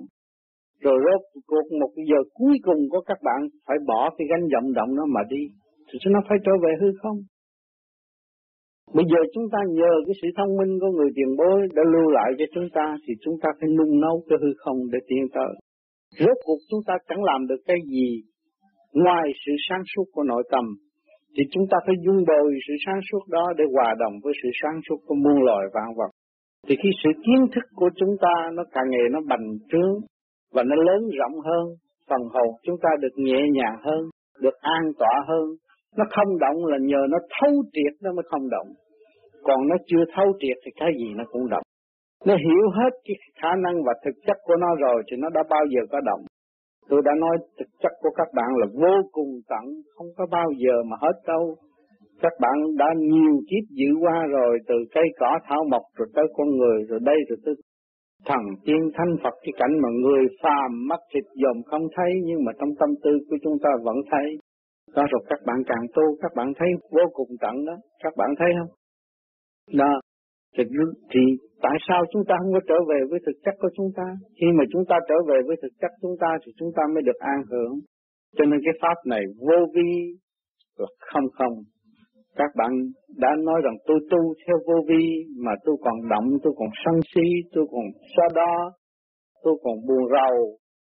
Rồi 0.83 0.97
rốt 1.05 1.21
cuộc 1.47 1.67
một 1.79 1.91
giờ 2.09 2.19
cuối 2.33 2.55
cùng 2.63 2.81
của 2.91 3.01
các 3.01 3.17
bạn 3.23 3.39
phải 3.67 3.77
bỏ 3.87 4.09
cái 4.17 4.27
gánh 4.31 4.45
vọng 4.53 4.73
động 4.73 4.95
đó 4.97 5.03
mà 5.15 5.21
đi, 5.29 5.43
thì 5.87 5.99
nó 6.09 6.19
phải 6.29 6.37
trở 6.45 6.51
về 6.63 6.71
hư 6.81 6.87
không? 7.01 7.17
Bây 8.93 9.05
giờ 9.11 9.19
chúng 9.33 9.47
ta 9.53 9.59
nhờ 9.69 9.93
cái 10.05 10.15
sự 10.21 10.27
thông 10.37 10.57
minh 10.57 10.79
của 10.81 10.91
người 10.97 11.09
tiền 11.15 11.35
bối 11.37 11.57
đã 11.75 11.83
lưu 11.93 12.07
lại 12.11 12.29
cho 12.37 12.45
chúng 12.55 12.69
ta, 12.73 12.95
thì 13.07 13.13
chúng 13.23 13.35
ta 13.41 13.49
phải 13.59 13.69
nung 13.77 14.01
nấu 14.01 14.23
cái 14.29 14.37
hư 14.41 14.51
không 14.57 14.77
để 14.91 14.99
tiến 15.07 15.23
tới. 15.33 15.53
Rốt 16.19 16.37
cuộc 16.45 16.59
chúng 16.69 16.79
ta 16.87 16.93
chẳng 17.09 17.23
làm 17.23 17.47
được 17.47 17.61
cái 17.65 17.77
gì 17.91 18.21
ngoài 18.93 19.27
sự 19.45 19.51
sáng 19.69 19.83
suốt 19.95 20.05
của 20.13 20.23
nội 20.23 20.43
tâm 20.51 20.65
thì 21.37 21.43
chúng 21.51 21.65
ta 21.71 21.77
phải 21.85 21.95
dung 22.05 22.23
bồi 22.27 22.51
sự 22.67 22.73
sáng 22.85 22.99
suốt 23.11 23.23
đó 23.29 23.45
để 23.57 23.63
hòa 23.73 23.95
đồng 23.99 24.13
với 24.23 24.33
sự 24.43 24.49
sáng 24.61 24.79
suốt 24.89 24.97
của 25.07 25.15
muôn 25.15 25.43
loài 25.47 25.65
vạn 25.73 25.89
vật. 25.97 26.11
Thì 26.67 26.75
khi 26.83 26.89
sự 27.03 27.09
kiến 27.25 27.41
thức 27.53 27.65
của 27.75 27.89
chúng 27.95 28.15
ta 28.21 28.33
nó 28.53 28.63
càng 28.71 28.89
ngày 28.89 29.05
nó 29.11 29.19
bành 29.29 29.47
trướng 29.71 29.95
và 30.53 30.63
nó 30.63 30.75
lớn 30.75 31.01
rộng 31.19 31.39
hơn, 31.47 31.65
phần 32.09 32.21
hồn 32.33 32.49
chúng 32.63 32.75
ta 32.83 32.89
được 33.01 33.15
nhẹ 33.15 33.39
nhàng 33.51 33.77
hơn, 33.85 34.01
được 34.41 34.55
an 34.61 34.83
tọa 34.99 35.15
hơn. 35.27 35.45
Nó 35.97 36.05
không 36.09 36.39
động 36.39 36.65
là 36.65 36.77
nhờ 36.81 37.01
nó 37.09 37.17
thấu 37.39 37.53
triệt 37.73 37.93
nó 38.03 38.13
mới 38.13 38.23
không 38.29 38.49
động. 38.49 38.67
Còn 39.43 39.67
nó 39.67 39.75
chưa 39.87 40.03
thấu 40.15 40.25
triệt 40.39 40.57
thì 40.65 40.71
cái 40.75 40.91
gì 40.99 41.13
nó 41.15 41.23
cũng 41.31 41.49
động. 41.49 41.63
Nó 42.25 42.35
hiểu 42.35 42.69
hết 42.79 42.93
cái 43.05 43.15
khả 43.41 43.49
năng 43.63 43.83
và 43.85 43.93
thực 44.05 44.15
chất 44.27 44.37
của 44.43 44.55
nó 44.59 44.75
rồi 44.75 45.03
thì 45.11 45.17
nó 45.17 45.29
đã 45.29 45.43
bao 45.49 45.65
giờ 45.73 45.81
có 45.91 45.99
động. 46.05 46.21
Tôi 46.89 47.01
đã 47.05 47.11
nói 47.19 47.37
thực 47.59 47.67
chất 47.81 47.91
của 48.01 48.09
các 48.15 48.27
bạn 48.35 48.49
là 48.59 48.67
vô 48.73 48.95
cùng 49.11 49.31
tận, 49.49 49.65
không 49.95 50.07
có 50.17 50.25
bao 50.31 50.47
giờ 50.57 50.83
mà 50.89 50.97
hết 51.01 51.17
đâu. 51.27 51.55
Các 52.21 52.33
bạn 52.41 52.57
đã 52.77 52.85
nhiều 52.97 53.33
kiếp 53.49 53.65
giữ 53.69 53.89
qua 54.01 54.25
rồi, 54.29 54.57
từ 54.67 54.75
cây 54.95 55.03
cỏ 55.19 55.39
thảo 55.47 55.63
mộc 55.71 55.81
rồi 55.95 56.07
tới 56.15 56.25
con 56.37 56.47
người, 56.57 56.83
rồi 56.89 56.99
đây 57.03 57.17
rồi 57.29 57.37
tới 57.45 57.53
thần 58.25 58.41
tiên 58.65 58.81
thanh 58.93 59.15
Phật 59.23 59.33
cái 59.43 59.53
cảnh 59.59 59.79
mà 59.81 59.89
người 60.03 60.27
phàm 60.43 60.87
mắt 60.87 60.99
thịt 61.13 61.23
dòm 61.43 61.63
không 61.65 61.87
thấy 61.95 62.11
nhưng 62.23 62.43
mà 62.45 62.51
trong 62.59 62.69
tâm 62.79 62.89
tư 63.03 63.11
của 63.29 63.37
chúng 63.43 63.57
ta 63.63 63.69
vẫn 63.83 63.95
thấy. 64.11 64.37
Đó 64.95 65.03
rồi 65.11 65.21
các 65.29 65.39
bạn 65.45 65.57
càng 65.65 65.85
tu, 65.95 66.03
các 66.21 66.31
bạn 66.35 66.53
thấy 66.57 66.67
vô 66.91 67.05
cùng 67.13 67.27
tận 67.41 67.65
đó, 67.65 67.73
các 68.03 68.13
bạn 68.17 68.29
thấy 68.39 68.49
không? 68.59 68.71
Đó, 69.77 69.99
thì, 70.57 70.63
thì 71.11 71.19
tại 71.61 71.77
sao 71.87 71.99
chúng 72.11 72.23
ta 72.27 72.35
không 72.41 72.53
có 72.53 72.59
trở 72.69 72.77
về 72.89 72.99
với 73.09 73.19
thực 73.25 73.37
chất 73.45 73.55
của 73.61 73.69
chúng 73.77 73.89
ta? 73.97 74.07
Khi 74.37 74.47
mà 74.57 74.63
chúng 74.71 74.85
ta 74.89 74.95
trở 75.09 75.15
về 75.29 75.37
với 75.47 75.55
thực 75.61 75.73
chất 75.81 75.91
chúng 76.01 76.15
ta 76.19 76.29
thì 76.45 76.51
chúng 76.59 76.71
ta 76.75 76.83
mới 76.93 77.01
được 77.07 77.19
an 77.19 77.39
hưởng. 77.51 77.73
Cho 78.37 78.45
nên 78.45 78.59
cái 78.65 78.73
pháp 78.81 78.97
này 79.05 79.23
vô 79.47 79.59
vi 79.75 79.91
là 80.77 80.87
không 80.99 81.27
không. 81.37 81.55
Các 82.35 82.51
bạn 82.55 82.71
đã 83.17 83.29
nói 83.39 83.61
rằng 83.63 83.75
tôi 83.87 83.99
tu 84.11 84.21
theo 84.47 84.57
vô 84.67 84.77
vi 84.89 85.03
mà 85.45 85.51
tôi 85.65 85.75
còn 85.83 85.95
động, 86.09 86.27
tôi 86.43 86.53
còn 86.57 86.69
sân 86.85 86.95
si, 87.11 87.27
tôi 87.53 87.65
còn 87.71 87.85
so 88.15 88.23
đo, 88.35 88.71
tôi 89.43 89.53
còn 89.63 89.75
buồn 89.87 90.03
rầu. 90.15 90.57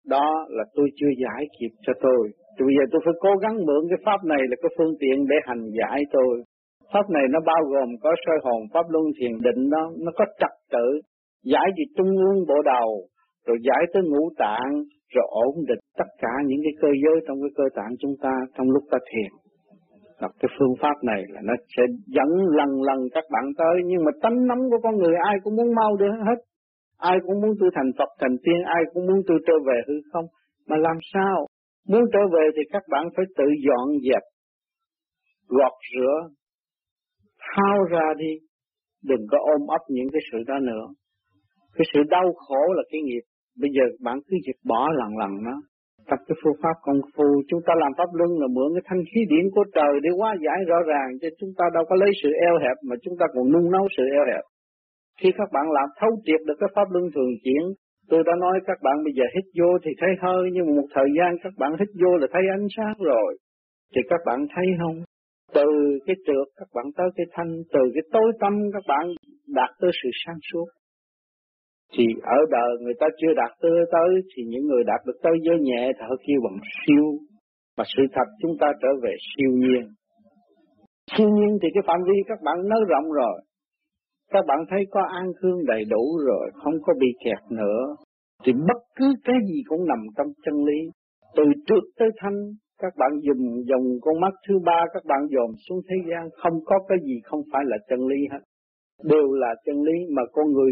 Đó 0.08 0.46
là 0.50 0.64
tôi 0.76 0.88
chưa 0.96 1.12
giải 1.24 1.46
kịp 1.60 1.74
cho 1.86 1.94
tôi. 2.02 2.30
Thì 2.56 2.66
bây 2.66 2.76
giờ 2.78 2.84
tôi 2.92 3.02
phải 3.06 3.14
cố 3.20 3.32
gắng 3.44 3.56
mượn 3.68 3.82
cái 3.90 4.00
pháp 4.06 4.20
này 4.26 4.42
là 4.50 4.56
cái 4.62 4.72
phương 4.78 4.94
tiện 5.00 5.28
để 5.30 5.36
hành 5.48 5.64
giải 5.80 6.00
tôi. 6.12 6.44
Pháp 6.94 7.10
này 7.10 7.24
nó 7.30 7.40
bao 7.46 7.64
gồm 7.72 7.90
có 8.04 8.12
soi 8.26 8.38
hồn, 8.44 8.62
pháp 8.74 8.86
luân 8.90 9.06
thiền 9.18 9.32
định 9.46 9.70
đó, 9.70 9.92
nó 10.06 10.12
có 10.16 10.26
trật 10.40 10.54
tự, 10.72 10.88
giải 11.44 11.68
gì 11.78 11.84
trung 11.98 12.12
ương 12.26 12.46
bộ 12.48 12.56
đầu, 12.66 12.90
rồi 13.46 13.58
giải 13.68 13.84
tới 13.94 14.04
ngũ 14.04 14.30
tạng, 14.38 14.72
rồi 15.14 15.26
ổn 15.30 15.56
định 15.68 15.80
tất 15.98 16.10
cả 16.22 16.34
những 16.46 16.62
cái 16.64 16.74
cơ 16.82 16.88
giới 17.04 17.18
trong 17.28 17.38
cái 17.42 17.52
cơ 17.58 17.64
tạng 17.76 17.92
chúng 18.00 18.16
ta 18.22 18.34
trong 18.58 18.68
lúc 18.70 18.84
ta 18.92 18.98
thiền. 19.12 19.32
Đọc 20.22 20.32
cái 20.40 20.50
phương 20.60 20.76
pháp 20.82 20.96
này 21.04 21.22
là 21.30 21.42
nó 21.44 21.54
sẽ 21.78 21.84
dẫn 22.06 22.30
lần 22.58 22.82
lần 22.82 23.00
các 23.14 23.24
bạn 23.32 23.46
tới, 23.58 23.76
nhưng 23.86 24.04
mà 24.06 24.12
tánh 24.22 24.48
nóng 24.48 24.70
của 24.70 24.80
con 24.84 24.96
người 24.96 25.16
ai 25.24 25.36
cũng 25.44 25.56
muốn 25.56 25.76
mau 25.76 25.96
được 25.96 26.16
hết. 26.28 26.40
Ai 26.98 27.18
cũng 27.26 27.42
muốn 27.42 27.52
tu 27.60 27.68
thành 27.76 27.92
Phật 27.98 28.10
thành 28.20 28.36
tiên, 28.44 28.60
ai 28.66 28.84
cũng 28.94 29.06
muốn 29.08 29.20
tu 29.28 29.36
trở 29.48 29.54
về 29.68 29.78
hư 29.88 29.94
không. 30.14 30.26
Mà 30.68 30.78
làm 30.78 30.98
sao? 31.14 31.46
Muốn 31.90 32.04
trở 32.14 32.20
về 32.34 32.46
thì 32.56 32.62
các 32.72 32.84
bạn 32.90 33.06
phải 33.16 33.26
tự 33.38 33.46
dọn 33.68 33.88
dẹp, 34.10 34.24
gọt 35.48 35.74
rửa, 35.94 36.16
thao 37.52 37.78
ra 37.94 38.08
đi, 38.18 38.32
đừng 39.10 39.24
có 39.32 39.38
ôm 39.54 39.62
ấp 39.68 39.84
những 39.90 40.10
cái 40.14 40.22
sự 40.32 40.38
đó 40.48 40.58
nữa. 40.60 40.86
Cái 41.76 41.86
sự 41.94 42.00
đau 42.10 42.28
khổ 42.34 42.64
là 42.78 42.84
cái 42.92 43.02
nghiệp. 43.02 43.26
Bây 43.62 43.70
giờ 43.76 43.86
bạn 44.06 44.18
cứ 44.28 44.36
việc 44.48 44.60
bỏ 44.72 44.82
lần 45.00 45.12
lần 45.22 45.32
nó. 45.48 45.56
Tập 46.10 46.20
cái 46.28 46.36
phương 46.42 46.60
pháp 46.64 46.76
công 46.82 47.02
phu. 47.16 47.30
Chúng 47.50 47.62
ta 47.68 47.74
làm 47.82 47.92
pháp 47.98 48.10
luân 48.14 48.32
là 48.42 48.48
mượn 48.56 48.70
cái 48.76 48.84
thanh 48.86 49.04
khí 49.10 49.22
điển 49.32 49.46
của 49.56 49.66
trời 49.76 49.94
để 50.04 50.10
hóa 50.18 50.32
giải 50.46 50.60
rõ 50.70 50.80
ràng 50.92 51.10
cho 51.22 51.30
chúng 51.40 51.50
ta 51.58 51.66
đâu 51.76 51.84
có 51.90 51.96
lấy 52.02 52.12
sự 52.22 52.30
eo 52.48 52.56
hẹp 52.64 52.78
mà 52.90 52.96
chúng 53.04 53.16
ta 53.20 53.26
còn 53.34 53.52
nung 53.54 53.72
nấu 53.72 53.86
sự 53.98 54.04
eo 54.18 54.26
hẹp. 54.32 54.46
Khi 55.20 55.30
các 55.38 55.50
bạn 55.54 55.66
làm 55.78 55.88
thấu 56.00 56.12
triệt 56.26 56.42
được 56.48 56.58
cái 56.60 56.70
pháp 56.76 56.88
luân 56.94 57.06
thường 57.16 57.34
chuyển, 57.44 57.64
tôi 58.10 58.22
đã 58.28 58.34
nói 58.40 58.56
các 58.68 58.78
bạn 58.84 58.96
bây 59.06 59.14
giờ 59.18 59.26
hít 59.36 59.46
vô 59.60 59.70
thì 59.84 59.92
thấy 60.02 60.12
hơi, 60.24 60.44
nhưng 60.54 60.66
một 60.78 60.88
thời 60.96 61.10
gian 61.18 61.30
các 61.44 61.54
bạn 61.58 61.72
hít 61.80 61.90
vô 62.02 62.12
là 62.22 62.28
thấy 62.34 62.44
ánh 62.58 62.68
sáng 62.78 62.96
rồi. 63.12 63.38
Thì 63.96 64.02
các 64.10 64.22
bạn 64.26 64.40
thấy 64.56 64.66
không? 64.82 64.98
Từ 65.54 65.70
cái 66.06 66.16
trượt 66.26 66.48
các 66.58 66.68
bạn 66.76 66.86
tới 66.98 67.08
cái 67.16 67.26
thanh, 67.32 67.52
từ 67.74 67.80
cái 67.94 68.04
tối 68.12 68.32
tâm 68.40 68.54
các 68.74 68.84
bạn 68.88 69.06
đạt 69.48 69.70
tới 69.82 69.92
sự 70.04 70.10
sáng 70.26 70.40
suốt. 70.52 70.66
Thì 71.94 72.06
ở 72.24 72.38
đời 72.52 72.72
người 72.82 72.94
ta 73.00 73.08
chưa 73.22 73.34
đạt 73.36 73.52
tới 73.62 73.72
tới, 73.92 74.10
thì 74.36 74.44
những 74.48 74.66
người 74.68 74.84
đạt 74.84 75.02
được 75.06 75.18
tới 75.24 75.34
giới 75.46 75.58
nhẹ 75.60 75.92
thì 75.96 76.04
họ 76.10 76.16
kêu 76.28 76.40
bằng 76.44 76.60
siêu. 76.78 77.06
Mà 77.78 77.84
sự 77.98 78.04
thật 78.14 78.28
chúng 78.42 78.58
ta 78.60 78.68
trở 78.82 78.88
về 79.04 79.14
siêu 79.30 79.52
nhiên. 79.52 79.84
Siêu 81.18 81.30
nhiên 81.30 81.58
thì 81.62 81.68
cái 81.74 81.84
phạm 81.88 82.00
vi 82.08 82.18
các 82.28 82.40
bạn 82.44 82.58
nới 82.70 82.82
rộng 82.90 83.12
rồi. 83.12 83.42
Các 84.32 84.46
bạn 84.48 84.60
thấy 84.70 84.80
có 84.92 85.02
an 85.02 85.26
khương 85.42 85.66
đầy 85.66 85.84
đủ 85.90 86.18
rồi, 86.28 86.52
không 86.54 86.74
có 86.82 86.94
bị 87.00 87.08
kẹt 87.26 87.52
nữa. 87.52 87.96
Thì 88.44 88.54
bất 88.54 88.82
cứ 88.96 89.14
cái 89.24 89.36
gì 89.48 89.62
cũng 89.68 89.86
nằm 89.88 90.00
trong 90.18 90.28
chân 90.46 90.66
lý. 90.66 90.80
Từ 91.36 91.44
trước 91.68 91.84
tới 92.00 92.10
thanh 92.18 92.38
các 92.80 92.94
bạn 92.98 93.12
dùng 93.22 93.64
dòng 93.70 93.86
con 94.02 94.20
mắt 94.20 94.34
thứ 94.48 94.60
ba 94.66 94.86
các 94.94 95.06
bạn 95.06 95.20
dòm 95.32 95.56
xuống 95.70 95.80
thế 95.90 95.96
gian 96.10 96.30
không 96.38 96.54
có 96.66 96.80
cái 96.88 96.98
gì 97.04 97.20
không 97.24 97.42
phải 97.52 97.62
là 97.66 97.78
chân 97.90 98.08
lý 98.08 98.28
hết 98.32 98.40
đều 99.04 99.32
là 99.34 99.56
chân 99.66 99.76
lý 99.82 100.16
mà 100.16 100.22
con 100.32 100.52
người 100.52 100.72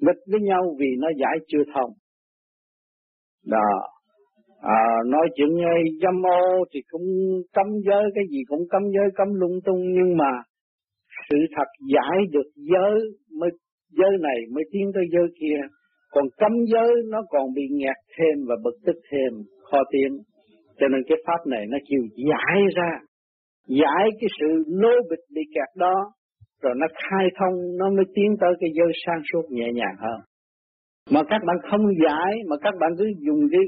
nghịch 0.00 0.22
với 0.30 0.40
nhau 0.40 0.76
vì 0.78 0.86
nó 0.98 1.08
giải 1.20 1.36
chưa 1.48 1.64
thông. 1.74 1.90
Đó. 3.46 3.70
À, 4.60 4.82
nói 5.06 5.26
chuyện 5.34 5.48
như 5.54 5.64
dâm 6.02 6.26
ô 6.26 6.64
thì 6.74 6.80
cũng 6.90 7.06
cấm 7.52 7.66
giới, 7.86 8.04
cái 8.14 8.24
gì 8.30 8.38
cũng 8.48 8.68
cấm 8.70 8.82
giới, 8.82 9.08
cấm 9.14 9.28
lung 9.34 9.58
tung, 9.64 9.80
nhưng 9.92 10.16
mà 10.16 10.30
sự 11.30 11.36
thật 11.56 11.68
giải 11.94 12.18
được 12.30 12.50
giới 12.56 13.00
mới 13.40 13.50
giới 13.90 14.10
này 14.20 14.38
mới 14.54 14.64
tiến 14.72 14.90
tới 14.94 15.04
giới 15.12 15.26
kia. 15.40 15.60
Còn 16.10 16.24
cấm 16.36 16.52
giới 16.72 16.90
nó 17.08 17.22
còn 17.28 17.54
bị 17.54 17.62
nghẹt 17.70 17.96
thêm 18.16 18.46
và 18.48 18.56
bực 18.64 18.76
tức 18.86 18.96
thêm, 19.10 19.32
khó 19.70 19.78
tiến. 19.92 20.18
Cho 20.80 20.88
nên 20.88 21.00
cái 21.08 21.18
pháp 21.26 21.40
này 21.46 21.64
nó 21.68 21.78
kêu 21.88 22.02
giải 22.28 22.58
ra, 22.76 22.90
giải 23.68 24.04
cái 24.20 24.28
sự 24.40 24.48
lô 24.66 24.94
bịch 25.10 25.24
bị 25.34 25.42
kẹt 25.54 25.70
đó 25.76 25.94
rồi 26.62 26.74
nó 26.76 26.86
khai 27.02 27.26
thông 27.38 27.54
nó 27.78 27.90
mới 27.96 28.04
tiến 28.14 28.30
tới 28.40 28.52
cái 28.60 28.70
giới 28.74 28.92
sang 29.06 29.22
suốt 29.32 29.42
nhẹ 29.50 29.68
nhàng 29.74 29.96
hơn. 29.98 30.20
Mà 31.10 31.20
các 31.30 31.40
bạn 31.46 31.56
không 31.70 31.84
giải 32.04 32.32
mà 32.48 32.56
các 32.62 32.74
bạn 32.80 32.90
cứ 32.98 33.06
dùng 33.26 33.40
cái 33.52 33.64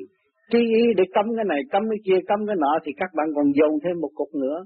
trí 0.53 0.59
ý 0.59 0.85
để 0.97 1.05
cấm 1.15 1.27
cái 1.37 1.45
này 1.49 1.61
cấm 1.73 1.83
cái 1.91 2.01
kia 2.07 2.21
cấm 2.29 2.47
cái 2.47 2.57
nọ 2.59 2.73
thì 2.85 2.93
các 2.97 3.11
bạn 3.17 3.29
còn 3.37 3.47
dồn 3.59 3.73
thêm 3.85 4.01
một 4.01 4.11
cục 4.15 4.29
nữa. 4.35 4.59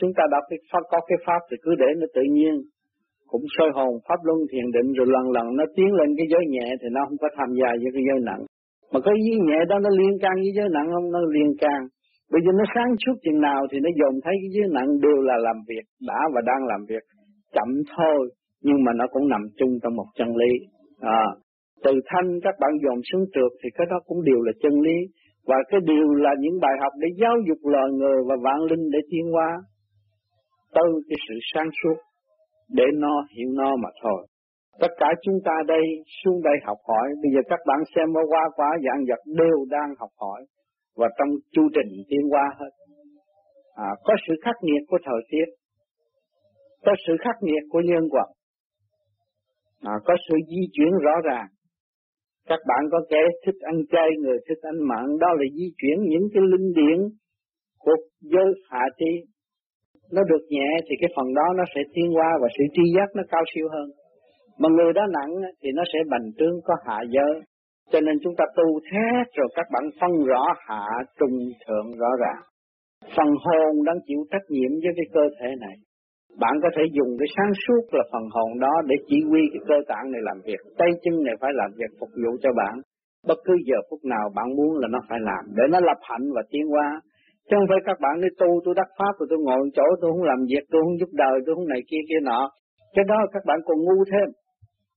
Chúng 0.00 0.12
ta 0.16 0.22
đọc 0.30 0.44
cái 0.50 0.58
pháp 0.72 0.82
có 0.90 0.98
cái 1.08 1.18
pháp 1.26 1.40
thì 1.50 1.56
cứ 1.62 1.70
để 1.78 1.90
nó 2.00 2.06
tự 2.14 2.22
nhiên. 2.36 2.54
Cũng 3.26 3.44
soi 3.58 3.70
hồn 3.74 3.92
pháp 4.08 4.20
luân 4.26 4.38
thiền 4.52 4.66
định 4.76 4.92
rồi 4.92 5.06
lần 5.14 5.30
lần 5.36 5.46
nó 5.56 5.64
tiến 5.76 5.90
lên 5.98 6.08
cái 6.18 6.26
giới 6.32 6.44
nhẹ 6.48 6.66
thì 6.80 6.88
nó 6.92 7.00
không 7.08 7.18
có 7.20 7.28
tham 7.36 7.48
gia 7.60 7.68
với 7.82 7.90
cái 7.94 8.02
giới 8.08 8.20
nặng 8.28 8.42
mà 8.92 9.00
có 9.04 9.12
giới 9.24 9.38
nhẹ 9.48 9.58
đó 9.68 9.76
nó 9.78 9.90
liên 10.00 10.14
can 10.22 10.34
với 10.42 10.52
giới 10.56 10.68
nặng 10.74 10.88
không? 10.94 11.06
Nó 11.14 11.20
liên 11.34 11.50
can. 11.62 11.80
Bây 12.32 12.40
giờ 12.44 12.50
nó 12.58 12.64
sáng 12.74 12.90
suốt 13.02 13.16
chừng 13.24 13.40
nào 13.40 13.60
thì 13.70 13.78
nó 13.84 13.90
dồn 14.00 14.14
thấy 14.24 14.34
cái 14.42 14.50
giới 14.54 14.66
nặng 14.76 14.90
đều 15.04 15.18
là 15.28 15.36
làm 15.46 15.56
việc 15.68 15.84
đã 16.08 16.20
và 16.34 16.40
đang 16.50 16.62
làm 16.70 16.80
việc 16.88 17.04
chậm 17.54 17.68
thôi 17.96 18.18
nhưng 18.62 18.84
mà 18.84 18.92
nó 18.96 19.04
cũng 19.12 19.28
nằm 19.28 19.42
chung 19.58 19.72
trong 19.82 19.96
một 19.96 20.08
chân 20.18 20.28
lý. 20.36 20.52
À, 21.00 21.24
từ 21.84 21.92
thanh 22.06 22.40
các 22.42 22.54
bạn 22.60 22.70
dồn 22.84 22.98
xuống 23.12 23.24
trượt 23.34 23.52
thì 23.62 23.68
cái 23.74 23.86
đó 23.90 23.96
cũng 24.06 24.24
đều 24.24 24.40
là 24.46 24.52
chân 24.62 24.80
lý. 24.80 24.96
Và 25.46 25.56
cái 25.68 25.80
điều 25.84 26.14
là 26.14 26.30
những 26.40 26.60
bài 26.60 26.72
học 26.82 26.92
để 27.00 27.08
giáo 27.20 27.36
dục 27.48 27.58
loài 27.62 27.88
người 27.92 28.18
và 28.28 28.36
vạn 28.42 28.60
linh 28.70 28.90
để 28.92 28.98
tiến 29.10 29.32
hóa 29.32 29.50
Từ 30.74 30.86
cái 31.08 31.16
sự 31.28 31.34
sáng 31.54 31.68
suốt 31.82 31.96
để 32.70 32.84
nó 32.94 33.26
hiểu 33.36 33.48
nó 33.54 33.76
mà 33.76 33.88
thôi 34.02 34.26
tất 34.80 34.92
cả 35.00 35.06
chúng 35.22 35.38
ta 35.44 35.52
đây 35.66 35.82
xuống 36.24 36.42
đây 36.42 36.56
học 36.64 36.78
hỏi 36.88 37.08
bây 37.22 37.30
giờ 37.34 37.40
các 37.48 37.60
bạn 37.66 37.80
xem 37.94 38.08
qua 38.30 38.44
qua 38.56 38.70
dạng 38.86 39.04
vật 39.08 39.22
đều 39.26 39.58
đang 39.70 39.94
học 39.98 40.10
hỏi 40.20 40.40
và 40.96 41.08
trong 41.18 41.28
chu 41.52 41.62
trình 41.74 41.90
tiến 42.08 42.20
qua 42.30 42.44
hết 42.58 42.70
à, 43.74 43.88
có 44.04 44.14
sự 44.28 44.34
khắc 44.44 44.56
nghiệt 44.62 44.82
của 44.88 44.98
thời 45.04 45.20
tiết 45.30 45.62
có 46.84 46.92
sự 47.06 47.12
khắc 47.24 47.36
nghiệt 47.42 47.62
của 47.70 47.80
nhân 47.80 48.04
quả, 48.10 48.26
à, 49.80 49.92
có 50.04 50.14
sự 50.28 50.36
di 50.48 50.62
chuyển 50.72 50.90
rõ 51.02 51.14
ràng. 51.24 51.46
Các 52.48 52.58
bạn 52.68 52.82
có 52.92 53.00
kẻ 53.10 53.22
thích 53.46 53.58
ăn 53.60 53.76
chay, 53.92 54.08
người 54.22 54.38
thích 54.48 54.62
ăn 54.62 54.76
mặn, 54.88 55.04
đó 55.20 55.28
là 55.38 55.46
di 55.58 55.68
chuyển 55.78 55.96
những 56.02 56.26
cái 56.34 56.42
linh 56.52 56.72
điển 56.72 56.98
của 57.78 57.96
giới 58.20 58.48
hạ 58.70 58.84
trí. 58.98 59.12
Nó 60.12 60.22
được 60.30 60.44
nhẹ 60.48 60.68
thì 60.86 60.94
cái 61.00 61.10
phần 61.16 61.34
đó 61.34 61.46
nó 61.56 61.64
sẽ 61.74 61.80
tiến 61.94 62.06
qua 62.16 62.30
và 62.42 62.48
sự 62.58 62.64
tri 62.74 62.82
giác 62.96 63.08
nó 63.14 63.22
cao 63.30 63.42
siêu 63.54 63.68
hơn. 63.74 63.88
Mà 64.58 64.68
người 64.76 64.92
đó 64.92 65.02
nặng 65.16 65.32
thì 65.62 65.68
nó 65.74 65.82
sẽ 65.92 65.98
bành 66.10 66.26
trướng, 66.38 66.56
có 66.64 66.74
hạ 66.86 66.98
giới. 67.10 67.34
Cho 67.92 68.00
nên 68.00 68.16
chúng 68.22 68.34
ta 68.38 68.44
tu 68.56 68.80
thế 68.90 69.06
rồi 69.36 69.48
các 69.56 69.66
bạn 69.72 69.84
phân 70.00 70.12
rõ 70.26 70.44
hạ 70.66 70.86
trung 71.18 71.36
thượng 71.66 71.98
rõ 71.98 72.10
ràng. 72.22 72.42
Phần 73.16 73.30
hồn 73.44 73.84
đang 73.84 73.98
chịu 74.06 74.20
trách 74.30 74.46
nhiệm 74.48 74.70
với 74.82 74.92
cái 74.96 75.06
cơ 75.14 75.24
thể 75.38 75.48
này. 75.60 75.76
Bạn 76.40 76.54
có 76.62 76.68
thể 76.76 76.82
dùng 76.96 77.10
cái 77.18 77.28
sáng 77.36 77.52
suốt 77.64 77.82
là 77.96 78.04
phần 78.12 78.24
hồn 78.34 78.50
đó 78.60 78.74
để 78.86 78.96
chỉ 79.08 79.16
huy 79.28 79.42
cái 79.52 79.62
cơ 79.68 79.74
tạng 79.88 80.06
này 80.12 80.22
làm 80.28 80.38
việc. 80.46 80.60
Tay 80.78 80.88
chân 81.02 81.14
này 81.26 81.34
phải 81.40 81.50
làm 81.54 81.70
việc, 81.78 81.90
phục 82.00 82.10
vụ 82.22 82.32
cho 82.42 82.50
bạn. 82.60 82.74
Bất 83.28 83.38
cứ 83.44 83.54
giờ 83.68 83.78
phút 83.90 84.00
nào 84.04 84.24
bạn 84.36 84.48
muốn 84.56 84.72
là 84.80 84.88
nó 84.94 85.00
phải 85.08 85.18
làm. 85.28 85.42
Để 85.56 85.64
nó 85.72 85.80
lập 85.80 86.00
hạnh 86.02 86.26
và 86.34 86.42
tiến 86.50 86.66
hóa. 86.72 87.00
Chứ 87.48 87.54
không 87.58 87.68
phải 87.68 87.80
các 87.84 87.98
bạn 88.00 88.20
đi 88.20 88.28
tu, 88.40 88.50
tôi 88.64 88.74
đắc 88.80 88.88
pháp 88.98 89.12
rồi 89.18 89.26
tôi 89.30 89.38
ngồi 89.46 89.70
chỗ 89.76 89.86
tôi 90.00 90.08
không 90.12 90.22
làm 90.32 90.40
việc, 90.50 90.64
tôi 90.70 90.80
không 90.84 90.98
giúp 91.00 91.10
đời, 91.12 91.36
tôi 91.46 91.54
không 91.54 91.68
này 91.68 91.80
kia 91.90 92.02
kia 92.08 92.20
nọ. 92.22 92.40
Cái 92.94 93.04
đó 93.08 93.18
các 93.32 93.42
bạn 93.48 93.58
còn 93.66 93.78
ngu 93.84 93.98
thêm. 94.12 94.28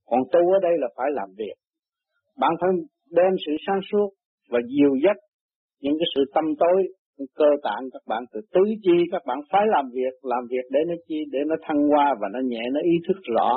Còn 0.09 0.19
tu 0.31 0.41
ở 0.57 0.59
đây 0.61 0.73
là 0.77 0.87
phải 0.97 1.09
làm 1.13 1.29
việc. 1.37 1.55
Bạn 2.39 2.51
phải 2.61 2.69
đem 3.11 3.33
sự 3.45 3.51
sáng 3.67 3.79
suốt 3.91 4.09
và 4.51 4.59
dìu 4.75 4.93
dắt 5.03 5.17
những 5.81 5.95
cái 5.99 6.07
sự 6.15 6.21
tâm 6.35 6.45
tối 6.59 6.77
cơ 7.39 7.49
tạng 7.63 7.83
các 7.93 8.01
bạn 8.07 8.23
từ 8.33 8.39
tứ 8.53 8.61
chi 8.83 8.97
các 9.11 9.21
bạn 9.27 9.39
phải 9.51 9.65
làm 9.67 9.85
việc 9.93 10.13
làm 10.23 10.43
việc 10.49 10.65
để 10.71 10.79
nó 10.87 10.95
chi, 11.07 11.19
để 11.31 11.39
nó 11.47 11.55
thăng 11.61 11.81
hoa 11.89 12.15
và 12.21 12.27
nó 12.33 12.39
nhẹ, 12.43 12.63
nó 12.73 12.79
ý 12.83 12.95
thức 13.07 13.17
rõ. 13.35 13.51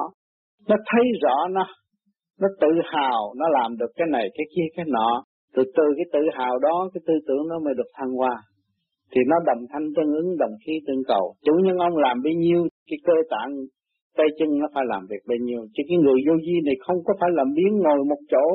Nó 0.69 0.77
thấy 0.91 1.05
rõ 1.23 1.49
nó 1.51 1.65
nó 2.41 2.49
tự 2.61 2.69
hào 2.93 3.35
nó 3.37 3.47
làm 3.49 3.77
được 3.77 3.91
cái 3.97 4.07
này, 4.11 4.29
cái 4.35 4.47
kia, 4.57 4.69
cái 4.77 4.85
nọ. 4.89 5.23
Từ 5.55 5.63
từ 5.77 5.85
cái 5.97 6.07
tự 6.13 6.21
hào 6.39 6.59
đó, 6.59 6.91
cái 6.95 7.01
tư 7.07 7.15
tưởng 7.29 7.49
nó 7.49 7.59
mới 7.65 7.75
được 7.77 7.91
thăng 7.95 8.13
hoa. 8.13 8.35
Thì 9.13 9.21
nó 9.27 9.37
đồng 9.47 9.63
thanh 9.73 9.87
tương 9.97 10.15
ứng, 10.15 10.37
đồng 10.39 10.55
khí 10.67 10.73
tương 10.87 11.03
cầu. 11.09 11.35
Chủ 11.45 11.53
nhân 11.65 11.77
ông 11.77 11.97
làm 11.97 12.23
bấy 12.25 12.35
nhiêu, 12.35 12.67
cái 12.91 12.99
cơ 13.05 13.13
tạng 13.31 13.51
tay 14.19 14.29
chân 14.39 14.49
nó 14.61 14.67
phải 14.75 14.85
làm 14.93 15.03
việc 15.11 15.23
bấy 15.29 15.39
nhiêu. 15.47 15.63
Chứ 15.75 15.83
cái 15.89 15.99
người 16.05 16.19
vô 16.27 16.35
vi 16.47 16.57
này 16.67 16.77
không 16.85 16.99
có 17.07 17.13
phải 17.21 17.31
làm 17.39 17.49
biến 17.57 17.73
ngồi 17.85 18.01
một 18.13 18.23
chỗ 18.33 18.47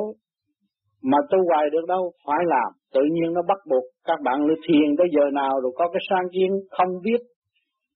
mà 1.10 1.18
tu 1.30 1.38
hoài 1.48 1.64
được 1.72 1.86
đâu, 1.94 2.02
phải 2.26 2.42
làm. 2.54 2.70
Tự 2.94 3.02
nhiên 3.12 3.28
nó 3.32 3.42
bắt 3.50 3.60
buộc 3.70 3.84
các 4.08 4.18
bạn 4.26 4.38
lưu 4.46 4.58
thiền 4.66 4.88
tới 4.98 5.06
giờ 5.14 5.24
nào 5.40 5.52
rồi 5.62 5.72
có 5.78 5.84
cái 5.92 6.02
sang 6.10 6.26
kiến 6.34 6.50
không 6.76 6.92
biết 7.06 7.20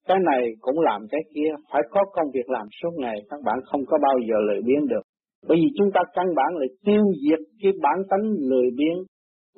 cái 0.09 0.19
này 0.31 0.43
cũng 0.61 0.81
làm 0.81 1.01
cái 1.11 1.21
kia. 1.35 1.51
Phải 1.73 1.83
có 1.91 2.01
công 2.13 2.31
việc 2.35 2.49
làm 2.57 2.67
suốt 2.83 2.91
ngày, 2.97 3.17
các 3.31 3.41
bạn 3.47 3.59
không 3.65 3.81
có 3.87 3.99
bao 4.03 4.17
giờ 4.29 4.37
lười 4.49 4.61
biếng 4.67 4.87
được. 4.89 5.05
Bởi 5.49 5.59
vì 5.61 5.69
chúng 5.79 5.91
ta 5.95 6.01
căn 6.15 6.27
bản 6.37 6.51
là 6.57 6.67
tiêu 6.85 7.05
diệt 7.23 7.39
cái 7.63 7.73
bản 7.83 7.99
tánh 8.11 8.25
lười 8.51 8.69
biếng 8.79 8.99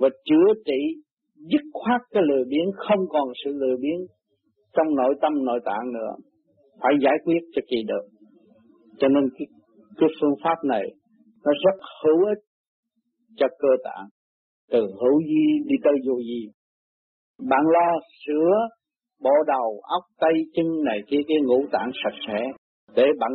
và 0.00 0.08
chữa 0.24 0.48
trị, 0.66 0.80
dứt 1.36 1.64
khoát 1.72 2.00
cái 2.10 2.22
lười 2.30 2.44
biếng, 2.50 2.68
không 2.76 3.02
còn 3.08 3.28
sự 3.44 3.50
lười 3.52 3.76
biếng 3.82 4.00
trong 4.76 4.94
nội 4.94 5.14
tâm, 5.22 5.44
nội 5.44 5.60
tạng 5.64 5.92
nữa 5.92 6.12
phải 6.82 6.92
giải 7.04 7.16
quyết 7.24 7.42
cho 7.54 7.62
kỳ 7.68 7.76
được. 7.88 8.04
Cho 8.98 9.08
nên 9.08 9.24
cái, 9.38 9.46
cái 9.98 10.08
phương 10.20 10.34
pháp 10.44 10.64
này 10.64 10.84
nó 11.44 11.52
rất 11.64 11.76
hữu 12.02 12.24
ích 12.24 12.42
cho 13.36 13.46
cơ 13.58 13.68
tạng 13.84 14.06
từ 14.70 14.80
hữu 14.80 15.22
di 15.28 15.44
đi 15.68 15.76
tới 15.84 15.94
vô 16.06 16.16
di 16.18 16.50
bạn 17.48 17.64
lo 17.66 18.00
sửa 18.26 18.52
bộ 19.22 19.34
đầu 19.46 19.80
óc 19.82 20.02
tay 20.20 20.32
chân 20.54 20.66
này 20.84 20.98
kia 21.10 21.22
cái 21.28 21.36
ngũ 21.46 21.66
tạng 21.72 21.90
sạch 22.04 22.18
sẽ 22.26 22.38
để 22.96 23.06
bạn 23.20 23.32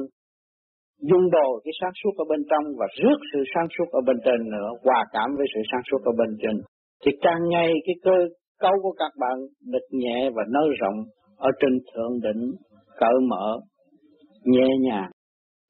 dung 1.01 1.29
đồ 1.31 1.59
cái 1.63 1.71
sáng 1.81 1.91
suốt 2.03 2.11
ở 2.17 2.25
bên 2.29 2.41
trong 2.49 2.63
và 2.77 2.87
rước 3.01 3.17
sự 3.33 3.39
sáng 3.55 3.67
suốt 3.77 3.85
ở 3.91 4.01
bên 4.07 4.17
trên 4.25 4.49
nữa 4.51 4.69
hòa 4.83 5.03
cảm 5.13 5.29
với 5.37 5.45
sự 5.55 5.61
sáng 5.71 5.81
suốt 5.91 6.01
ở 6.05 6.11
bên 6.17 6.37
trên. 6.41 6.61
Thì 7.05 7.11
càng 7.21 7.41
ngày 7.49 7.69
cái 7.85 7.95
cơ 8.03 8.17
cấu 8.59 8.71
của 8.81 8.91
các 8.97 9.11
bạn 9.19 9.37
được 9.71 9.85
nhẹ 9.91 10.29
và 10.35 10.43
nới 10.53 10.69
rộng 10.79 10.97
ở 11.37 11.49
trên 11.59 11.79
thượng 11.93 12.13
đỉnh 12.23 12.51
cởi 12.97 13.13
mở, 13.29 13.59
nhẹ 14.43 14.67
nhàng, 14.79 15.11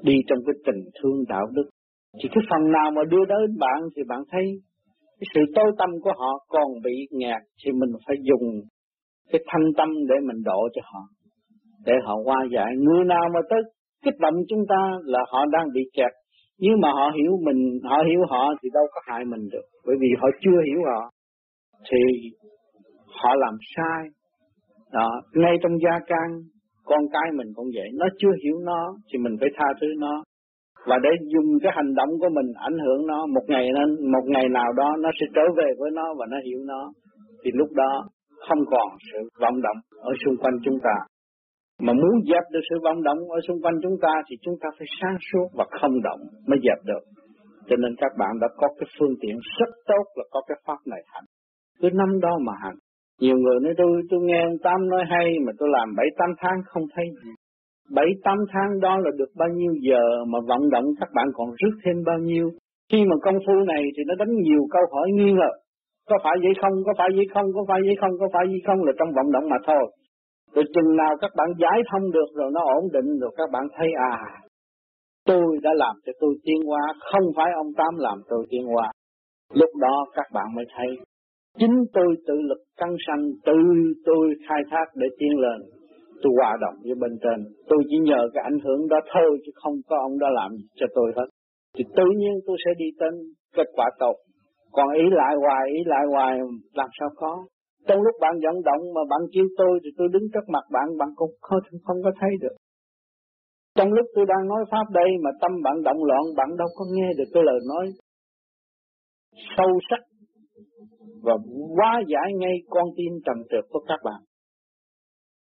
đi 0.03 0.13
trong 0.27 0.39
cái 0.45 0.55
tình 0.65 0.81
thương 1.01 1.23
đạo 1.29 1.45
đức. 1.53 1.69
Chỉ 2.17 2.29
cái 2.35 2.43
phần 2.49 2.71
nào 2.71 2.91
mà 2.91 3.01
đưa 3.09 3.25
đến 3.25 3.57
bạn 3.59 3.79
thì 3.95 4.01
bạn 4.07 4.19
thấy 4.31 4.45
cái 5.19 5.27
sự 5.35 5.41
tối 5.55 5.71
tâm 5.77 5.89
của 6.01 6.11
họ 6.17 6.45
còn 6.47 6.67
bị 6.83 7.07
nghẹt, 7.11 7.41
thì 7.65 7.71
mình 7.71 7.89
phải 8.07 8.15
dùng 8.23 8.61
cái 9.31 9.41
thanh 9.47 9.67
tâm 9.77 9.89
để 10.09 10.15
mình 10.27 10.43
độ 10.45 10.59
cho 10.73 10.81
họ, 10.93 11.03
để 11.85 11.93
họ 12.03 12.15
qua 12.23 12.45
giải. 12.55 12.71
Người 12.77 13.03
nào 13.05 13.23
mà 13.33 13.39
tới 13.49 13.59
kích 14.03 14.19
động 14.19 14.33
chúng 14.47 14.63
ta 14.69 14.91
là 15.03 15.19
họ 15.31 15.45
đang 15.45 15.67
bị 15.73 15.81
kẹt. 15.93 16.11
Nhưng 16.57 16.81
mà 16.81 16.91
họ 16.91 17.11
hiểu 17.17 17.31
mình, 17.45 17.79
họ 17.83 17.97
hiểu 18.09 18.19
họ 18.29 18.53
thì 18.63 18.69
đâu 18.73 18.83
có 18.93 19.01
hại 19.05 19.25
mình 19.25 19.49
được. 19.51 19.65
Bởi 19.85 19.95
vì 20.01 20.07
họ 20.21 20.27
chưa 20.41 20.59
hiểu 20.67 20.79
họ, 20.85 21.09
thì 21.91 22.29
họ 23.07 23.35
làm 23.35 23.53
sai. 23.75 24.07
Đó, 24.91 25.21
ngay 25.33 25.53
trong 25.63 25.71
gia 25.83 25.99
can 26.07 26.29
con 26.85 27.01
cái 27.13 27.27
mình 27.37 27.47
cũng 27.55 27.69
vậy. 27.75 27.89
Nó 27.93 28.05
chưa 28.19 28.33
hiểu 28.43 28.57
nó 28.63 28.81
thì 29.07 29.19
mình 29.19 29.35
phải 29.39 29.49
tha 29.55 29.67
thứ 29.81 29.87
nó. 29.97 30.23
Và 30.87 30.97
để 31.03 31.09
dùng 31.33 31.49
cái 31.63 31.71
hành 31.75 31.93
động 31.93 32.09
của 32.19 32.29
mình 32.37 32.49
ảnh 32.55 32.77
hưởng 32.85 33.07
nó, 33.07 33.25
một 33.25 33.45
ngày 33.47 33.67
nên, 33.77 34.11
một 34.11 34.25
ngày 34.25 34.49
nào 34.49 34.73
đó 34.77 34.89
nó 34.99 35.09
sẽ 35.19 35.25
trở 35.35 35.41
về 35.57 35.69
với 35.79 35.91
nó 35.91 36.13
và 36.19 36.25
nó 36.29 36.37
hiểu 36.45 36.59
nó, 36.65 36.91
thì 37.43 37.51
lúc 37.53 37.69
đó 37.73 37.91
không 38.47 38.59
còn 38.71 38.87
sự 39.11 39.19
vọng 39.41 39.61
động 39.61 39.77
ở 40.01 40.11
xung 40.25 40.37
quanh 40.37 40.57
chúng 40.63 40.79
ta. 40.83 40.95
Mà 41.81 41.93
muốn 41.93 42.15
dẹp 42.29 42.43
được 42.51 42.59
sự 42.69 42.75
vọng 42.83 43.03
động 43.03 43.17
ở 43.17 43.39
xung 43.47 43.61
quanh 43.61 43.75
chúng 43.83 43.97
ta 44.01 44.13
thì 44.29 44.35
chúng 44.41 44.55
ta 44.61 44.69
phải 44.77 44.87
sáng 45.01 45.17
suốt 45.31 45.47
và 45.53 45.65
không 45.81 46.01
động 46.03 46.19
mới 46.47 46.59
dẹp 46.63 46.85
được. 46.85 47.03
Cho 47.67 47.75
nên 47.75 47.95
các 47.97 48.11
bạn 48.17 48.39
đã 48.41 48.47
có 48.57 48.67
cái 48.79 48.87
phương 48.99 49.15
tiện 49.21 49.35
rất 49.59 49.71
tốt 49.87 50.05
là 50.15 50.23
có 50.31 50.41
cái 50.47 50.57
pháp 50.67 50.77
này 50.85 51.01
hành 51.05 51.25
cứ 51.79 51.89
năm 51.93 52.19
đó 52.19 52.37
mà 52.45 52.53
hành 52.63 52.75
nhiều 53.21 53.37
người 53.37 53.59
nói, 53.63 53.73
tôi 53.77 54.01
tôi 54.09 54.19
nghe 54.23 54.43
ông 54.43 54.57
Tám 54.63 54.89
nói 54.89 55.03
hay 55.09 55.27
mà 55.45 55.51
tôi 55.59 55.69
làm 55.71 55.95
bảy, 55.97 56.07
tám 56.17 56.29
tháng 56.37 56.57
không 56.65 56.83
thấy. 56.95 57.05
Gì 57.23 57.31
bảy, 57.91 58.05
tám 58.23 58.37
tháng 58.53 58.79
đó 58.79 58.97
là 58.97 59.11
được 59.17 59.31
bao 59.35 59.49
nhiêu 59.49 59.73
giờ 59.81 60.25
mà 60.27 60.39
vận 60.47 60.69
động 60.69 60.85
các 60.99 61.09
bạn 61.15 61.27
còn 61.33 61.49
rước 61.59 61.75
thêm 61.85 62.03
bao 62.05 62.19
nhiêu? 62.19 62.49
Khi 62.91 63.05
mà 63.09 63.15
công 63.21 63.37
phu 63.47 63.53
này 63.53 63.83
thì 63.97 64.03
nó 64.07 64.15
đánh 64.15 64.35
nhiều 64.35 64.61
câu 64.71 64.81
hỏi 64.91 65.07
nghi 65.13 65.31
ngờ. 65.31 65.51
Có 66.09 66.17
phải 66.23 66.35
vậy 66.43 66.53
không, 66.61 66.73
có 66.85 66.93
phải 66.97 67.09
vậy 67.15 67.25
không, 67.33 67.45
có 67.55 67.65
phải 67.67 67.79
vậy 67.85 67.95
không, 68.01 68.11
có 68.19 68.27
phải 68.33 68.45
vậy 68.47 68.61
không 68.67 68.83
là 68.83 68.91
trong 68.99 69.09
vận 69.15 69.31
động 69.31 69.49
mà 69.49 69.57
thôi. 69.67 69.83
Rồi 70.53 70.65
chừng 70.73 70.95
nào 70.95 71.13
các 71.21 71.31
bạn 71.37 71.47
giải 71.57 71.79
thông 71.91 72.11
được 72.11 72.29
rồi 72.35 72.51
nó 72.53 72.61
ổn 72.61 72.83
định 72.93 73.19
rồi 73.19 73.31
các 73.37 73.49
bạn 73.51 73.67
thấy 73.77 73.87
à 74.11 74.17
tôi 75.25 75.43
đã 75.63 75.69
làm 75.75 75.95
cho 76.05 76.13
tôi 76.19 76.35
tiến 76.43 76.61
hóa, 76.67 76.81
không 77.11 77.23
phải 77.35 77.51
ông 77.55 77.73
tám 77.77 77.93
làm 77.97 78.17
tôi 78.29 78.45
tiến 78.49 78.63
hóa. 78.65 78.91
Lúc 79.53 79.69
đó 79.81 80.05
các 80.13 80.25
bạn 80.33 80.45
mới 80.55 80.65
thấy 80.75 80.87
chính 81.59 81.75
tôi 81.93 82.15
tự 82.27 82.33
lực 82.49 82.61
căng 82.77 82.95
sanh 83.07 83.23
tự 83.45 83.57
tôi 84.05 84.23
khai 84.49 84.61
thác 84.71 84.85
để 84.95 85.07
tiến 85.19 85.33
lên. 85.43 85.59
Tôi 86.21 86.33
hòa 86.37 86.57
đồng 86.61 86.75
với 86.83 86.95
bên 86.95 87.11
trên. 87.23 87.39
Tôi 87.69 87.83
chỉ 87.89 87.97
nhờ 87.97 88.21
cái 88.33 88.43
ảnh 88.43 88.59
hưởng 88.63 88.87
đó 88.87 88.99
thôi 89.13 89.39
chứ 89.45 89.51
không 89.55 89.73
có 89.87 89.97
ông 89.97 90.19
đó 90.19 90.27
làm 90.29 90.51
gì 90.57 90.65
cho 90.75 90.87
tôi 90.95 91.11
hết. 91.15 91.27
Thì 91.75 91.83
tự 91.95 92.07
nhiên 92.17 92.33
tôi 92.47 92.57
sẽ 92.65 92.71
đi 92.77 92.85
đến 92.99 93.13
kết 93.55 93.67
quả 93.73 93.89
tốt. 93.99 94.15
Còn 94.71 94.87
ý 94.93 95.03
lại 95.11 95.35
hoài 95.43 95.65
ý 95.77 95.79
lại 95.85 96.03
hoài 96.11 96.39
làm 96.73 96.89
sao 96.99 97.09
có? 97.15 97.45
Trong 97.87 98.01
lúc 98.01 98.15
bạn 98.21 98.33
vận 98.43 98.55
động 98.69 98.83
mà 98.95 99.01
bạn 99.09 99.21
kêu 99.33 99.45
tôi 99.57 99.79
thì 99.83 99.89
tôi 99.97 100.07
đứng 100.13 100.23
trước 100.33 100.45
mặt 100.47 100.63
bạn 100.71 100.97
bạn 100.97 101.09
cũng 101.15 101.31
không, 101.41 101.59
không 101.83 101.97
có 102.03 102.11
thấy 102.19 102.29
được. 102.41 102.55
Trong 103.77 103.93
lúc 103.93 104.05
tôi 104.15 104.25
đang 104.25 104.47
nói 104.47 104.65
pháp 104.71 104.85
đây 104.93 105.09
mà 105.23 105.29
tâm 105.41 105.51
bạn 105.63 105.83
động 105.83 106.03
loạn 106.03 106.23
bạn 106.37 106.57
đâu 106.57 106.67
có 106.75 106.85
nghe 106.91 107.13
được 107.17 107.29
cái 107.33 107.43
lời 107.45 107.59
nói. 107.67 107.85
Sâu 109.57 109.79
sắc 109.89 109.99
và 111.25 111.33
hóa 111.77 111.91
giải 112.07 112.29
ngay 112.39 112.55
con 112.69 112.85
tim 112.97 113.11
trầm 113.25 113.37
trượt 113.49 113.65
của 113.69 113.79
các 113.87 113.99
bạn. 114.03 114.21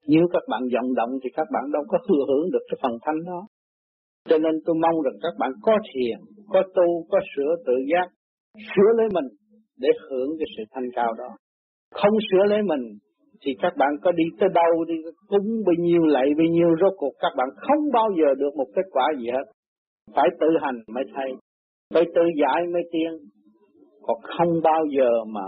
Nếu 0.06 0.24
các 0.32 0.42
bạn 0.50 0.62
vận 0.72 0.94
động 0.94 1.12
thì 1.22 1.30
các 1.34 1.46
bạn 1.54 1.64
đâu 1.72 1.82
có 1.88 1.98
thừa 2.08 2.24
hưởng 2.28 2.50
được 2.52 2.64
cái 2.68 2.78
phần 2.82 2.94
thanh 3.02 3.20
đó. 3.26 3.40
Cho 4.28 4.38
nên 4.38 4.54
tôi 4.64 4.76
mong 4.82 5.02
rằng 5.04 5.16
các 5.22 5.34
bạn 5.38 5.52
có 5.62 5.72
thiền, 5.92 6.18
có 6.48 6.62
tu, 6.74 7.06
có 7.10 7.18
sửa 7.36 7.52
tự 7.66 7.72
giác, 7.92 8.06
sửa 8.74 8.90
lấy 8.98 9.08
mình 9.12 9.28
để 9.78 9.88
hưởng 10.08 10.30
cái 10.38 10.46
sự 10.56 10.62
thanh 10.72 10.88
cao 10.96 11.12
đó. 11.18 11.30
Không 11.94 12.14
sửa 12.30 12.44
lấy 12.48 12.62
mình 12.62 12.82
thì 13.42 13.52
các 13.62 13.72
bạn 13.78 13.92
có 14.02 14.12
đi 14.12 14.24
tới 14.40 14.48
đâu 14.54 14.84
đi 14.84 14.94
cúng 15.28 15.48
bao 15.66 15.74
nhiêu 15.78 16.02
lạy 16.02 16.28
bao 16.38 16.46
nhiêu 16.46 16.68
rốt 16.80 16.92
cuộc 16.96 17.12
các 17.18 17.32
bạn 17.36 17.48
không 17.56 17.82
bao 17.92 18.08
giờ 18.18 18.34
được 18.38 18.56
một 18.56 18.66
kết 18.74 18.86
quả 18.90 19.06
gì 19.18 19.26
hết. 19.26 19.46
Phải 20.14 20.28
tự 20.40 20.46
hành 20.62 20.78
mới 20.94 21.04
thay, 21.14 21.30
phải 21.94 22.04
tự 22.14 22.22
giải 22.40 22.66
mới 22.72 22.82
tiên 22.92 23.12
còn 24.10 24.20
không 24.36 24.52
bao 24.62 24.82
giờ 24.96 25.10
mà 25.34 25.46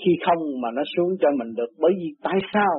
khi 0.00 0.12
không 0.26 0.42
mà 0.62 0.68
nó 0.76 0.82
xuống 0.96 1.10
cho 1.20 1.28
mình 1.38 1.50
được. 1.58 1.70
Bởi 1.82 1.92
vì 1.98 2.08
tại 2.22 2.38
sao? 2.54 2.74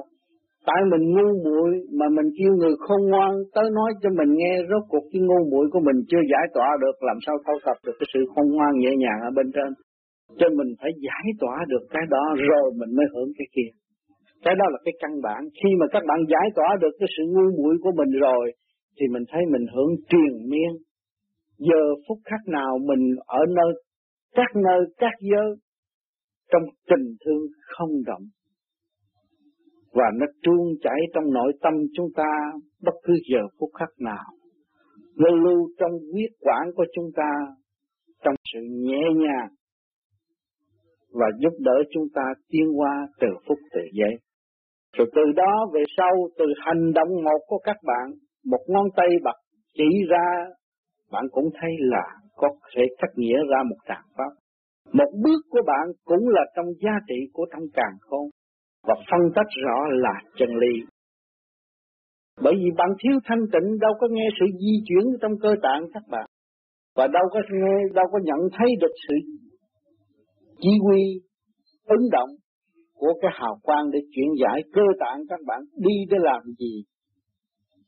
Tại 0.70 0.82
mình 0.92 1.04
ngu 1.14 1.30
muội 1.46 1.72
mà 2.00 2.08
mình 2.18 2.30
kêu 2.38 2.52
người 2.60 2.76
khôn 2.84 3.02
ngoan 3.10 3.32
tới 3.56 3.68
nói 3.78 3.92
cho 4.02 4.10
mình 4.20 4.32
nghe 4.40 4.54
rốt 4.70 4.84
cuộc 4.92 5.06
cái 5.12 5.22
ngu 5.28 5.42
muội 5.52 5.66
của 5.74 5.82
mình 5.88 5.98
chưa 6.10 6.24
giải 6.32 6.46
tỏa 6.56 6.70
được, 6.82 6.96
làm 7.10 7.18
sao 7.26 7.36
thâu 7.46 7.58
thập 7.66 7.78
được 7.86 7.96
cái 8.00 8.08
sự 8.14 8.20
khôn 8.32 8.48
ngoan 8.56 8.74
nhẹ 8.78 8.92
nhàng 9.04 9.20
ở 9.30 9.32
bên 9.38 9.48
trên? 9.56 9.70
Cho 10.40 10.48
mình 10.58 10.70
phải 10.82 10.92
giải 11.08 11.28
tỏa 11.42 11.56
được 11.72 11.84
cái 11.94 12.04
đó 12.10 12.26
rồi 12.50 12.68
mình 12.80 12.92
mới 12.98 13.06
hưởng 13.14 13.30
cái 13.38 13.48
kia. 13.56 13.70
Cái 14.46 14.56
đó 14.60 14.66
là 14.74 14.80
cái 14.86 14.94
căn 15.02 15.12
bản. 15.26 15.42
Khi 15.60 15.70
mà 15.80 15.86
các 15.94 16.04
bạn 16.10 16.20
giải 16.34 16.48
tỏa 16.56 16.70
được 16.82 16.94
cái 17.00 17.10
sự 17.18 17.24
ngu 17.34 17.48
muội 17.58 17.76
của 17.84 17.92
mình 18.00 18.12
rồi, 18.26 18.46
thì 18.98 19.06
mình 19.14 19.24
thấy 19.32 19.42
mình 19.54 19.66
hưởng 19.74 19.92
truyền 20.10 20.34
miên. 20.52 20.72
Giờ 21.68 21.82
phút 22.06 22.18
khắc 22.30 22.42
nào 22.48 22.72
mình 22.90 23.04
ở 23.40 23.42
nơi 23.58 23.72
các 24.36 24.56
nơi 24.56 24.80
các 24.98 25.14
giới 25.22 25.56
trong 26.52 26.64
tình 26.90 27.16
thương 27.26 27.48
không 27.78 27.92
động 28.06 28.24
và 29.92 30.06
nó 30.20 30.26
tuôn 30.44 30.74
chảy 30.84 31.00
trong 31.14 31.34
nội 31.34 31.54
tâm 31.62 31.74
chúng 31.94 32.08
ta 32.16 32.52
bất 32.82 32.94
cứ 33.04 33.14
giờ 33.34 33.42
phút 33.60 33.70
khắc 33.80 33.90
nào 34.00 34.26
nó 35.18 35.30
lưu 35.30 35.70
trong 35.80 35.92
huyết 36.14 36.30
quản 36.40 36.72
của 36.76 36.86
chúng 36.96 37.10
ta 37.16 37.32
trong 38.24 38.36
sự 38.54 38.60
nhẹ 38.70 39.02
nhàng 39.16 39.50
và 41.14 41.26
giúp 41.40 41.54
đỡ 41.60 41.84
chúng 41.94 42.08
ta 42.16 42.22
tiến 42.50 42.66
qua 42.76 43.08
từ 43.20 43.28
phút 43.48 43.58
từ 43.74 43.82
giây. 43.94 44.16
Rồi 44.98 45.08
từ 45.16 45.22
đó 45.36 45.68
về 45.74 45.84
sau, 45.98 46.12
từ 46.38 46.46
hành 46.66 46.94
động 46.94 47.10
một 47.24 47.40
của 47.48 47.58
các 47.58 47.76
bạn, 47.84 48.12
một 48.46 48.62
ngón 48.68 48.86
tay 48.96 49.08
bật 49.24 49.36
chỉ 49.74 50.06
ra, 50.10 50.46
bạn 51.12 51.26
cũng 51.32 51.50
thấy 51.62 51.72
là 51.80 52.06
có 52.38 52.48
thể 52.76 52.84
cắt 52.98 53.12
nghĩa 53.16 53.38
ra 53.52 53.60
một 53.70 53.78
tràng 53.88 54.08
pháp. 54.18 54.32
Một 54.94 55.12
bước 55.24 55.42
của 55.50 55.62
bạn 55.68 55.86
cũng 56.06 56.30
là 56.30 56.42
trong 56.56 56.66
giá 56.84 56.92
trị 57.08 57.16
của 57.34 57.46
trong 57.52 57.64
càng 57.74 57.98
khôn 58.02 58.30
và 58.88 58.96
phân 59.12 59.22
tách 59.36 59.52
rõ 59.64 59.78
là 59.90 60.22
chân 60.38 60.50
lý. 60.50 60.74
Bởi 62.44 62.54
vì 62.56 62.70
bạn 62.78 62.90
thiếu 63.04 63.20
thanh 63.26 63.46
tịnh 63.54 63.80
đâu 63.80 63.92
có 64.00 64.08
nghe 64.12 64.28
sự 64.40 64.46
di 64.60 64.76
chuyển 64.88 65.06
trong 65.22 65.32
cơ 65.42 65.56
tạng 65.64 65.84
các 65.94 66.04
bạn 66.10 66.26
và 66.96 67.08
đâu 67.08 67.24
có 67.32 67.40
nghe, 67.52 67.76
đâu 67.94 68.06
có 68.12 68.20
nhận 68.24 68.40
thấy 68.58 68.68
được 68.82 68.94
sự 69.08 69.16
chỉ 70.60 70.70
huy, 70.84 71.02
ứng 71.86 72.10
động 72.12 72.30
của 72.94 73.14
cái 73.22 73.32
hào 73.34 73.60
quang 73.64 73.92
để 73.92 74.00
chuyển 74.16 74.30
giải 74.42 74.62
cơ 74.74 74.82
tạng 75.00 75.22
các 75.30 75.40
bạn 75.48 75.62
đi 75.76 75.96
để 76.10 76.18
làm 76.20 76.44
gì, 76.60 76.84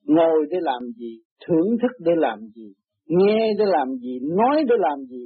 ngồi 0.04 0.46
để 0.52 0.58
làm 0.62 0.82
gì, 0.98 1.22
thưởng 1.48 1.78
thức 1.82 1.92
để 2.00 2.12
làm 2.18 2.40
gì, 2.56 2.74
nghe 3.10 3.54
để 3.60 3.66
làm 3.68 3.88
gì, 4.04 4.20
nói 4.38 4.64
để 4.70 4.76
làm 4.80 5.00
gì, 5.10 5.26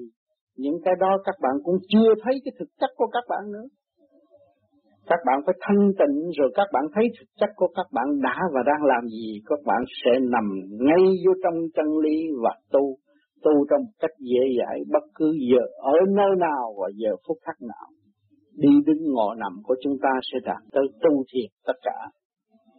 những 0.58 0.78
cái 0.86 0.94
đó 1.00 1.18
các 1.26 1.36
bạn 1.42 1.52
cũng 1.64 1.78
chưa 1.88 2.14
thấy 2.24 2.34
cái 2.46 2.52
thực 2.60 2.70
chất 2.80 2.90
của 2.96 3.08
các 3.08 3.24
bạn 3.30 3.52
nữa. 3.52 3.68
Các 5.08 5.20
bạn 5.26 5.40
phải 5.46 5.56
thanh 5.62 5.92
tịnh 6.00 6.18
rồi 6.38 6.50
các 6.56 6.68
bạn 6.74 6.84
thấy 6.96 7.06
thực 7.20 7.26
chất 7.40 7.50
của 7.56 7.68
các 7.76 7.86
bạn 7.92 8.06
đã 8.22 8.38
và 8.54 8.62
đang 8.66 8.84
làm 8.84 9.08
gì, 9.08 9.42
các 9.46 9.60
bạn 9.66 9.82
sẽ 10.04 10.12
nằm 10.20 10.46
ngay 10.86 11.04
vô 11.26 11.34
trong 11.44 11.54
chân 11.76 11.88
lý 12.04 12.18
và 12.44 12.56
tu, 12.72 12.84
tu 13.44 13.52
trong 13.70 13.82
cách 14.00 14.16
dễ 14.20 14.44
dãi 14.60 14.80
bất 14.94 15.04
cứ 15.16 15.34
giờ, 15.52 15.64
ở 15.78 15.94
nơi 16.16 16.32
nào 16.40 16.76
và 16.80 16.88
giờ 16.96 17.12
phút 17.28 17.38
khắc 17.46 17.56
nào. 17.62 17.88
Đi 18.58 18.70
đứng 18.86 19.04
ngồi 19.14 19.36
nằm 19.40 19.54
của 19.64 19.76
chúng 19.84 19.98
ta 20.02 20.10
sẽ 20.34 20.40
đạt 20.46 20.62
tới 20.72 20.84
tu 21.02 21.24
thiệt 21.34 21.50
tất 21.68 21.78
cả. 21.84 21.98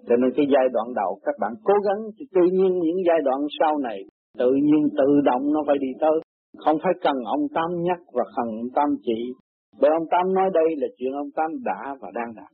Cho 0.08 0.16
nên 0.16 0.30
cái 0.36 0.46
giai 0.52 0.66
đoạn 0.72 0.86
đầu 0.96 1.18
các 1.24 1.34
bạn 1.40 1.52
cố 1.64 1.74
gắng 1.86 2.00
thì 2.18 2.24
tự 2.34 2.44
nhiên 2.52 2.72
những 2.78 3.00
giai 3.06 3.18
đoạn 3.24 3.40
sau 3.60 3.78
này 3.78 3.98
tự 4.38 4.50
nhiên 4.52 4.88
tự 4.98 5.08
động 5.24 5.52
nó 5.52 5.60
phải 5.66 5.76
đi 5.80 5.88
tới. 6.00 6.20
Không 6.64 6.78
phải 6.82 6.92
cần 7.02 7.16
ông 7.24 7.44
Tám 7.54 7.70
nhắc 7.82 7.98
và 8.12 8.24
cần 8.36 8.46
ông 8.46 8.70
Tám 8.74 8.88
chỉ. 9.02 9.32
Bởi 9.80 9.90
ông 9.90 10.06
Tám 10.10 10.34
nói 10.34 10.50
đây 10.54 10.68
là 10.76 10.86
chuyện 10.98 11.12
ông 11.12 11.30
Tám 11.36 11.50
đã 11.64 11.96
và 12.00 12.10
đang 12.14 12.34
đạt. 12.36 12.52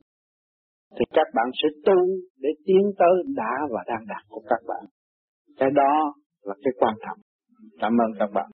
Thì 0.95 1.05
các 1.13 1.27
bạn 1.35 1.49
sẽ 1.63 1.69
tu 1.85 1.97
để 2.39 2.49
tiến 2.65 2.91
tới 2.99 3.23
đã 3.35 3.53
và 3.69 3.83
đang 3.87 4.03
đạt 4.07 4.23
của 4.29 4.41
các 4.49 4.59
bạn. 4.67 4.83
Cái 5.59 5.69
đó 5.75 6.13
là 6.43 6.55
cái 6.63 6.73
quan 6.79 6.95
trọng. 7.05 7.19
Cảm 7.79 7.93
ơn 8.01 8.11
các 8.19 8.29
bạn. 8.33 8.50